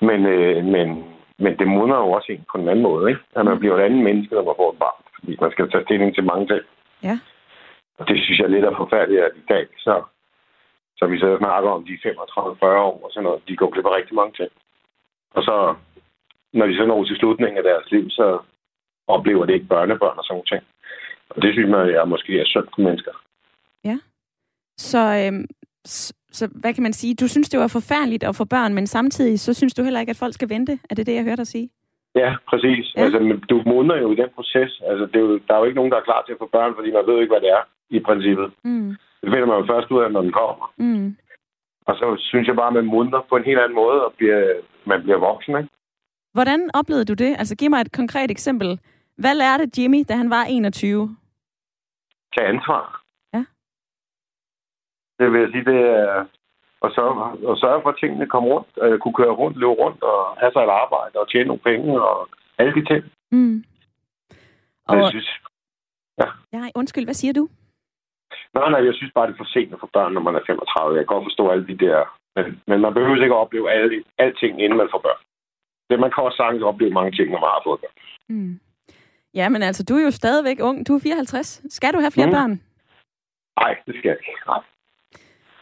[0.00, 1.04] Men, øh, men
[1.38, 3.22] men det modner jo også en på en anden måde, ikke?
[3.36, 3.60] At man mm.
[3.60, 5.02] bliver et andet menneske, når man får et barn.
[5.14, 6.64] Fordi man skal tage stilling til mange ting.
[7.02, 7.18] Ja.
[7.98, 10.02] Og det synes jeg lidt er forfærdeligt, at i dag, så,
[10.98, 13.96] så vi så snakker om de 35-40 år og sådan noget, de går glip af
[13.96, 14.50] rigtig mange ting.
[15.34, 15.74] Og så,
[16.52, 18.38] når de så når til slutningen af deres liv, så
[19.06, 20.62] oplever det ikke børnebørn og sådan noget ting.
[21.30, 23.12] Og det synes jeg, jeg måske er synd for mennesker.
[23.84, 23.98] Ja.
[24.76, 25.46] Så, øhm,
[26.38, 27.14] så hvad kan man sige?
[27.14, 30.10] Du synes, det var forfærdeligt at få børn, men samtidig så synes du heller ikke,
[30.10, 30.78] at folk skal vente.
[30.90, 31.68] Er det det, jeg hørte dig sige?
[32.14, 32.84] Ja, præcis.
[32.96, 33.02] Ja.
[33.02, 33.18] Altså,
[33.50, 34.82] du modner jo i den proces.
[34.90, 36.48] Altså, det er jo, der er jo ikke nogen, der er klar til at få
[36.52, 38.48] børn, fordi man ved ikke, hvad det er i princippet.
[38.64, 38.88] Mm.
[39.22, 40.72] Det finder man jo først ud af, når den kommer.
[40.76, 41.16] Mm.
[41.86, 44.42] Og så synes jeg bare, at man modner på en helt anden måde, og bliver,
[44.84, 45.70] man bliver voksen, ikke?
[46.32, 47.30] Hvordan oplevede du det?
[47.38, 48.80] Altså, giv mig et konkret eksempel.
[49.22, 51.16] Hvad lærte Jimmy, da han var 21?
[52.34, 53.02] Tag ansvar.
[55.18, 56.26] Det vil jeg sige, det er
[56.84, 60.02] at sørge, at sørge for, at tingene kommer rundt, at kunne køre rundt, løbe rundt
[60.02, 63.02] og have sig et arbejde og tjene nogle penge og alle de ting.
[63.32, 63.64] Mm.
[64.88, 64.96] Og...
[64.96, 65.28] Jeg synes,
[66.20, 66.28] ja.
[66.52, 67.48] Nej, undskyld, hvad siger du?
[68.54, 70.42] Nej, nej, jeg synes bare, det er for sent at få børn, når man er
[70.46, 70.96] 35.
[70.96, 71.98] Jeg kan godt forstå alle de der...
[72.36, 75.22] Men, men man behøver ikke at opleve alle, alting, inden man får børn.
[75.90, 77.96] Det, man kan også sagtens opleve mange ting, når man har fået børn.
[78.28, 78.60] Mm.
[79.36, 80.88] Ja, men altså, du er jo stadigvæk ung.
[80.88, 81.62] Du er 54.
[81.68, 82.32] Skal du have flere mm.
[82.32, 82.60] børn?
[83.60, 84.40] Nej, det skal jeg ikke.
[84.46, 84.62] Nej.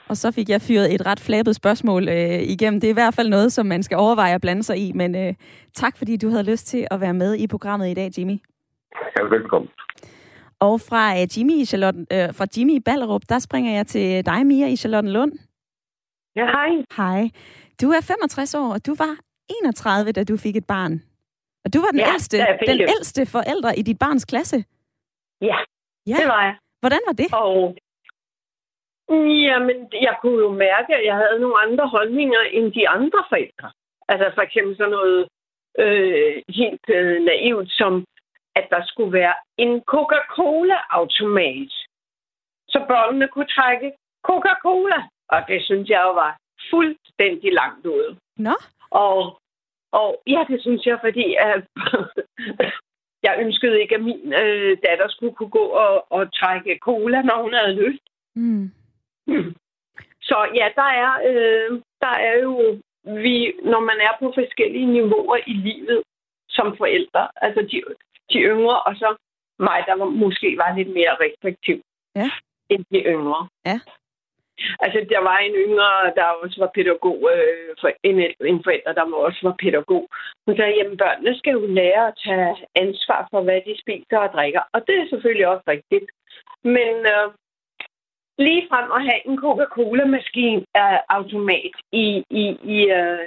[0.09, 2.81] Og så fik jeg fyret et ret flabet spørgsmål øh, igennem.
[2.81, 4.93] Det er i hvert fald noget, som man skal overveje at blande sig i.
[4.93, 5.35] Men øh,
[5.75, 8.39] tak, fordi du havde lyst til at være med i programmet i dag, Jimmy.
[9.17, 9.71] Ja, velkommen.
[10.61, 14.27] Og fra uh, Jimmy i Charlotten, øh, fra Jimmy i Ballerup, der springer jeg til
[14.27, 15.33] dig, Mia, i Charlottenlund.
[16.37, 16.71] Ja, hej.
[16.97, 17.31] Hej.
[17.83, 19.17] Du er 65 år, og du var
[19.49, 21.03] 31, da du fik et barn.
[21.65, 22.37] Og du var den, ja, ældste,
[22.71, 24.59] den ældste forældre i dit barns klasse.
[25.41, 25.59] Ja,
[26.07, 26.57] ja, det var jeg.
[26.81, 27.29] Hvordan var det?
[27.35, 27.77] Og
[29.49, 33.73] Jamen, jeg kunne jo mærke, at jeg havde nogle andre holdninger end de andre forældre.
[34.09, 35.29] Altså for eksempel sådan noget
[35.79, 38.05] øh, helt øh, naivt som,
[38.57, 41.73] at der skulle være en Coca-Cola-automat,
[42.69, 43.93] så børnene kunne trække
[44.29, 44.99] Coca-Cola.
[45.29, 46.37] Og det synes jeg jo var
[46.71, 48.17] fuldstændig langt ude.
[48.37, 48.57] Nå?
[48.91, 49.39] Og,
[50.01, 51.63] og ja, det synes jeg, fordi at,
[53.27, 57.43] jeg ønskede ikke, at min øh, datter skulle kunne gå og, og trække cola, når
[57.43, 58.05] hun havde lyst.
[58.37, 58.71] Mm.
[60.29, 62.81] Så ja, der er, øh, der er jo
[63.25, 66.03] vi, når man er på forskellige niveauer i livet
[66.49, 67.83] som forældre, altså de,
[68.33, 69.17] de yngre, og så
[69.59, 71.83] mig, der var, måske var lidt mere restriktiv
[72.17, 72.31] Ja.
[72.69, 73.49] end de yngre.
[73.67, 73.81] Ja.
[74.85, 78.17] Altså, der var en yngre, der også var pædagog, øh, for en,
[78.53, 80.09] en forælder, der også var pædagog.
[80.47, 84.31] Hun sagde, jamen børnene skal jo lære at tage ansvar for, hvad de spiser og
[84.37, 84.63] drikker.
[84.73, 86.07] Og det er selvfølgelig også rigtigt.
[86.65, 87.27] Men øh,
[88.39, 92.45] lige frem at have en Coca-Cola-maskine af automat i, i,
[92.77, 93.25] i, øh,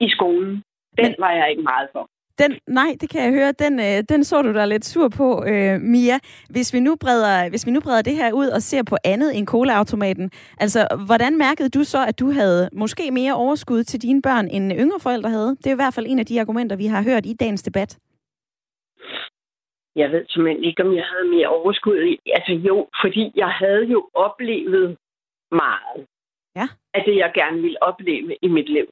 [0.00, 0.52] i skolen,
[0.98, 2.08] den Men- var jeg ikke meget for.
[2.38, 3.52] Den, nej, det kan jeg høre.
[3.52, 6.18] Den, øh, den så du dig lidt sur på, øh, Mia.
[6.50, 9.38] Hvis vi, nu breder, hvis vi nu breder det her ud og ser på andet
[9.38, 10.30] end cola-automaten,
[10.60, 14.72] altså, hvordan mærkede du så, at du havde måske mere overskud til dine børn, end
[14.72, 15.56] yngre forældre havde?
[15.56, 17.98] Det er i hvert fald en af de argumenter, vi har hørt i dagens debat.
[19.96, 22.16] Jeg ved simpelthen ikke, om jeg havde mere overskud.
[22.26, 24.96] Altså jo, fordi jeg havde jo oplevet
[25.52, 26.06] meget
[26.56, 26.68] Ja.
[26.94, 28.86] af det, jeg gerne ville opleve i mit liv.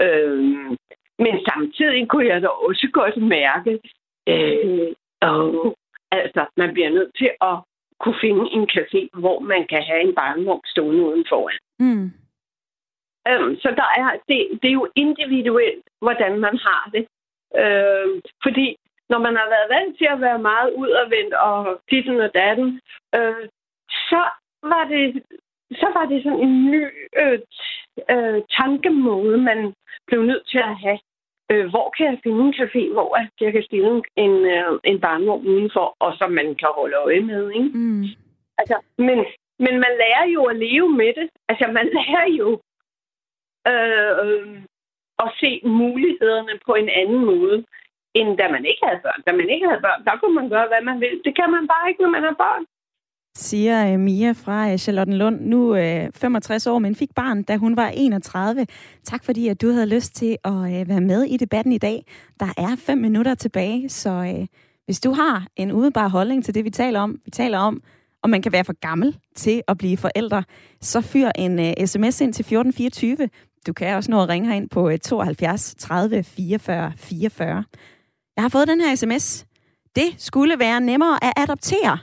[0.00, 0.76] Øhm,
[1.24, 3.72] men samtidig kunne jeg da også godt mærke,
[4.28, 4.88] øh,
[5.20, 5.76] og,
[6.10, 7.56] altså, man bliver nødt til at
[8.00, 11.50] kunne finde en café, hvor man kan have en barnevogn stående udenfor.
[11.78, 12.10] Mm.
[13.28, 17.04] Øhm, så der er, det, det er jo individuelt, hvordan man har det.
[17.62, 18.76] Øhm, fordi
[19.08, 22.80] når man har været vant til at være meget udadvendt og ditten og datten,
[23.14, 23.44] øh,
[24.10, 24.22] så
[24.62, 25.22] var det
[25.80, 26.84] så var det sådan en ny
[27.22, 27.38] øh,
[28.10, 29.74] øh, tankemåde, man
[30.06, 30.98] blev nødt til at have.
[31.52, 33.08] Øh, hvor kan jeg finde en café, hvor
[33.40, 37.20] jeg kan stille en, en, øh, en barnevogn udenfor, og som man kan holde øje
[37.20, 37.70] med, ikke?
[37.74, 38.04] Mm.
[38.58, 39.18] Altså, men,
[39.64, 41.28] men man lærer jo at leve med det.
[41.48, 42.48] Altså, man lærer jo
[43.70, 44.62] øh, øh,
[45.24, 47.64] at se mulighederne på en anden måde,
[48.14, 49.22] end da man ikke havde børn.
[49.26, 51.20] Da man ikke havde børn, der kunne man gøre, hvad man vil.
[51.24, 52.64] Det kan man bare ikke, når man har børn
[53.34, 57.76] siger øh, Mia fra øh, Charlottenlund, nu øh, 65 år, men fik barn, da hun
[57.76, 58.66] var 31.
[59.04, 62.06] Tak fordi, at du havde lyst til at øh, være med i debatten i dag.
[62.40, 64.46] Der er fem minutter tilbage, så
[64.84, 67.82] hvis du har en udebar holdning til det, vi taler om, vi taler om,
[68.22, 70.44] om man kan være for gammel til at blive forældre,
[70.80, 73.28] så fyr en sms ind til 1424.
[73.66, 77.64] Du kan også nå at ringe herind på 72 30 44 44.
[78.36, 79.46] Jeg har fået den her sms.
[79.96, 81.98] Det skulle være nemmere at adoptere.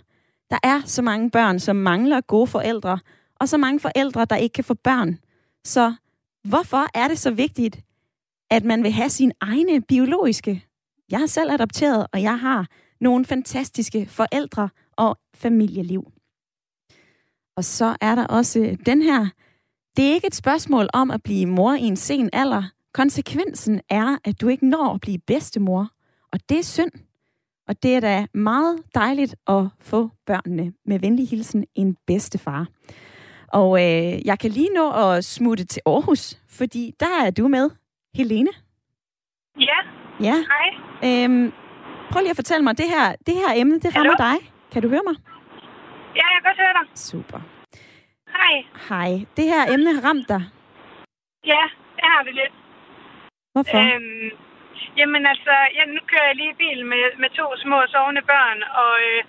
[0.49, 2.99] Der er så mange børn, som mangler gode forældre,
[3.35, 5.19] og så mange forældre, der ikke kan få børn.
[5.63, 5.93] Så
[6.43, 7.81] hvorfor er det så vigtigt,
[8.49, 10.65] at man vil have sin egne biologiske?
[11.11, 12.67] Jeg har selv adopteret, og jeg har
[13.01, 16.11] nogle fantastiske forældre og familieliv.
[17.57, 19.27] Og så er der også den her.
[19.97, 22.63] Det er ikke et spørgsmål om at blive mor i en sen alder.
[22.93, 25.91] Konsekvensen er, at du ikke når at blive bedstemor.
[26.31, 26.91] Og det er synd.
[27.69, 30.73] Og det er da meget dejligt at få børnene.
[30.85, 32.67] Med venlig hilsen, en bedstefar.
[33.47, 37.69] Og øh, jeg kan lige nå at smutte til Aarhus, fordi der er du med,
[38.15, 38.49] Helene.
[39.59, 39.79] Ja,
[40.21, 40.35] Ja.
[40.51, 40.67] hej.
[41.23, 41.51] Øhm,
[42.11, 44.35] prøv lige at fortælle mig, det her, det her emne, det rammer dig.
[44.71, 45.15] Kan du høre mig?
[46.15, 46.97] Ja, jeg kan godt høre dig.
[46.97, 47.39] Super.
[48.37, 48.55] Hej.
[48.89, 49.25] Hej.
[49.37, 50.41] Det her emne har ramt dig.
[51.45, 51.63] Ja,
[51.95, 52.53] det har det lidt.
[53.53, 53.77] Hvorfor?
[53.77, 54.29] Øhm,
[54.99, 58.59] jamen altså, ja, nu kører jeg lige i bil med, med to små sovende børn,
[58.83, 59.21] og, øh,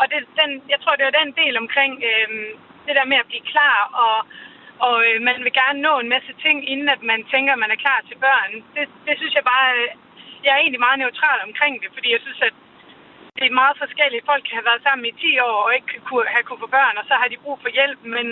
[0.00, 2.28] og det, den, jeg tror, det er den del omkring øh,
[2.86, 4.16] det der med at blive klar, og,
[4.86, 7.72] og øh, man vil gerne nå en masse ting, inden at man tænker, at man
[7.74, 8.52] er klar til børn.
[8.76, 9.88] Det, det synes jeg bare, øh,
[10.44, 12.54] jeg er egentlig meget neutral omkring det, fordi jeg synes, at
[13.38, 14.28] det er meget forskelligt.
[14.30, 16.98] Folk kan have været sammen i 10 år og ikke kunne, have kunne få børn,
[17.00, 18.00] og så har de brug for hjælp.
[18.14, 18.26] Men,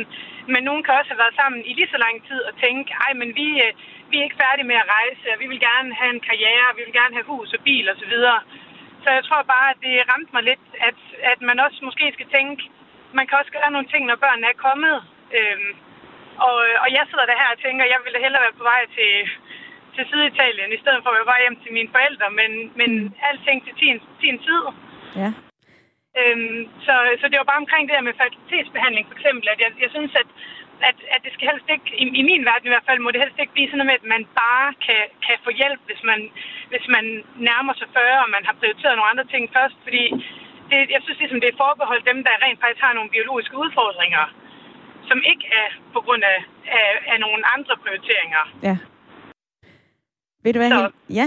[0.53, 3.13] men nogen kan også have været sammen i lige så lang tid og tænke, ej,
[3.21, 3.73] men vi, øh,
[4.11, 6.83] vi er ikke færdige med at rejse, og vi vil gerne have en karriere, vi
[6.87, 8.15] vil gerne have hus og bil osv.
[8.25, 8.35] Så,
[9.03, 11.01] så jeg tror bare, at det ramte mig lidt, at,
[11.33, 12.63] at man også måske skal tænke,
[13.19, 14.97] man kan også gøre nogle ting, når børnene er kommet.
[15.39, 15.71] Øhm,
[16.47, 19.13] og, og jeg sidder der her og tænker, jeg ville hellere være på vej til,
[19.95, 22.51] til Syditalien, i stedet for at være hjem til mine forældre, men,
[22.81, 23.15] men mm.
[23.29, 24.65] alting til sin, sin tid.
[25.23, 25.31] Ja.
[26.21, 29.71] Øhm, så, så det var bare omkring det her med fertilitetsbehandling for eksempel, at jeg,
[29.85, 30.29] jeg synes, at,
[30.89, 33.23] at, at det skal helst ikke, i, i min verden i hvert fald, må det
[33.25, 36.21] helst ikke blive sådan noget med, at man bare kan, kan få hjælp, hvis man,
[36.73, 37.05] hvis man
[37.49, 40.05] nærmer sig 40, og man har prioriteret nogle andre ting først, fordi
[40.71, 44.25] det, jeg synes ligesom, det er forbeholdt dem, der rent faktisk har nogle biologiske udfordringer,
[45.09, 46.39] som ikke er på grund af,
[46.79, 48.43] af, af nogle andre prioriteringer.
[48.69, 48.77] Ja.
[50.45, 51.27] Ved du hvad, Hel- Ja,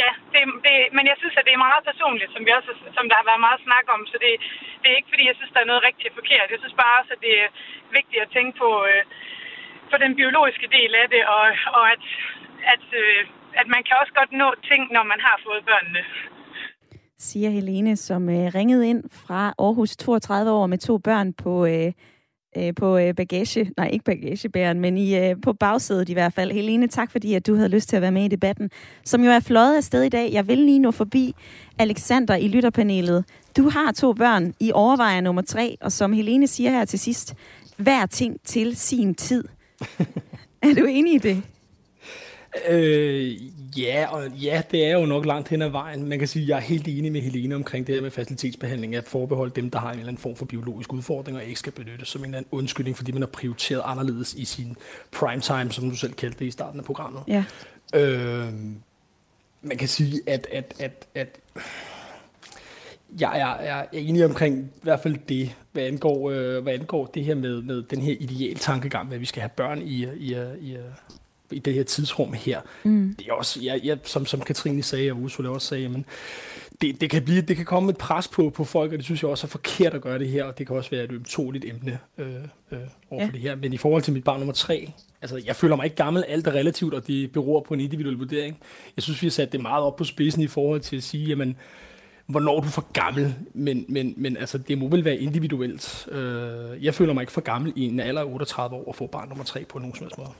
[0.00, 3.04] Ja, det, det, men jeg synes, at det er meget personligt, som, vi også, som
[3.08, 4.00] der har været meget snak om.
[4.10, 4.32] Så det,
[4.80, 6.52] det er ikke, fordi jeg synes, der er noget rigtig forkert.
[6.52, 7.48] Jeg synes bare også, at det er
[7.98, 9.02] vigtigt at tænke på, øh,
[9.90, 11.44] på den biologiske del af det, og,
[11.78, 12.04] og at,
[12.74, 13.20] at, øh,
[13.60, 16.02] at man kan også godt nå ting, når man har fået børnene.
[17.28, 21.92] siger Helene, som øh, ringede ind fra Aarhus 32 år med to børn på øh,
[22.56, 26.52] øh, på øh, bagage, nej ikke bagagebæren, men i, øh, på bagsædet i hvert fald.
[26.52, 28.70] Helene, tak fordi at du havde lyst til at være med i debatten,
[29.04, 30.32] som jo er fløjet afsted i dag.
[30.32, 31.34] Jeg vil lige nå forbi
[31.78, 33.24] Alexander i lytterpanelet.
[33.56, 37.34] Du har to børn, i overvejer nummer tre, og som Helene siger her til sidst,
[37.76, 39.44] hver ting til sin tid.
[40.62, 41.42] er du enig i det?
[42.68, 43.36] Øh,
[43.78, 46.08] ja, og ja, det er jo nok langt hen ad vejen.
[46.08, 48.94] Man kan sige, at jeg er helt enig med Helene omkring det her med facilitetsbehandling,
[48.94, 51.72] at forbeholde dem, der har en eller anden form for biologisk udfordring, og ikke skal
[51.72, 54.76] benyttes som en eller anden undskyldning, fordi man har prioriteret anderledes i sin
[55.12, 57.22] prime time, som du selv kaldte det i starten af programmet.
[57.28, 57.44] Ja.
[57.94, 58.52] Øh,
[59.62, 61.38] man kan sige, at, at, at, at
[63.20, 67.24] jeg er, er enig omkring i hvert fald det, hvad angår, øh, hvad angår det
[67.24, 70.76] her med, med den her ideal tankegang, hvad vi skal have børn i, i, i,
[71.52, 72.60] i det her tidsrum her.
[72.84, 73.14] Mm.
[73.18, 76.04] Det er også, jeg, jeg, som, som Katrine sagde, og Ursula også sagde, men
[76.80, 79.22] det, det, kan blive, det kan komme et pres på, på folk, og det synes
[79.22, 81.64] jeg også er forkert at gøre det her, og det kan også være et ømtåligt
[81.64, 82.26] emne øh,
[82.72, 82.78] øh,
[83.10, 83.26] over ja.
[83.26, 83.56] for det her.
[83.56, 84.92] Men i forhold til mit barn nummer tre,
[85.22, 88.16] altså jeg føler mig ikke gammel, alt er relativt, og det beror på en individuel
[88.16, 88.58] vurdering.
[88.96, 91.26] Jeg synes, vi har sat det meget op på spidsen i forhold til at sige,
[91.26, 91.56] jamen,
[92.26, 96.08] hvornår du er for gammel, men, men, men altså, det må vel være individuelt.
[96.10, 99.06] Øh, jeg føler mig ikke for gammel i en alder af 38 år at få
[99.06, 100.30] barn nummer tre på nogen som helst måde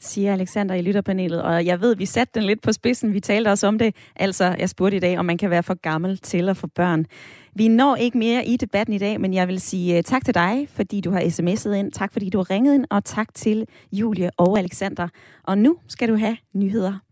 [0.00, 1.42] siger Alexander i lytterpanelet.
[1.42, 3.12] Og jeg ved, vi satte den lidt på spidsen.
[3.12, 3.94] Vi talte også om det.
[4.16, 7.06] Altså, jeg spurgte i dag, om man kan være for gammel til at få børn.
[7.54, 10.34] Vi når ikke mere i debatten i dag, men jeg vil sige øh, tak til
[10.34, 11.92] dig, fordi du har sms'et ind.
[11.92, 15.08] Tak fordi du har ringet ind, og tak til Julie og Alexander.
[15.44, 17.07] Og nu skal du have nyheder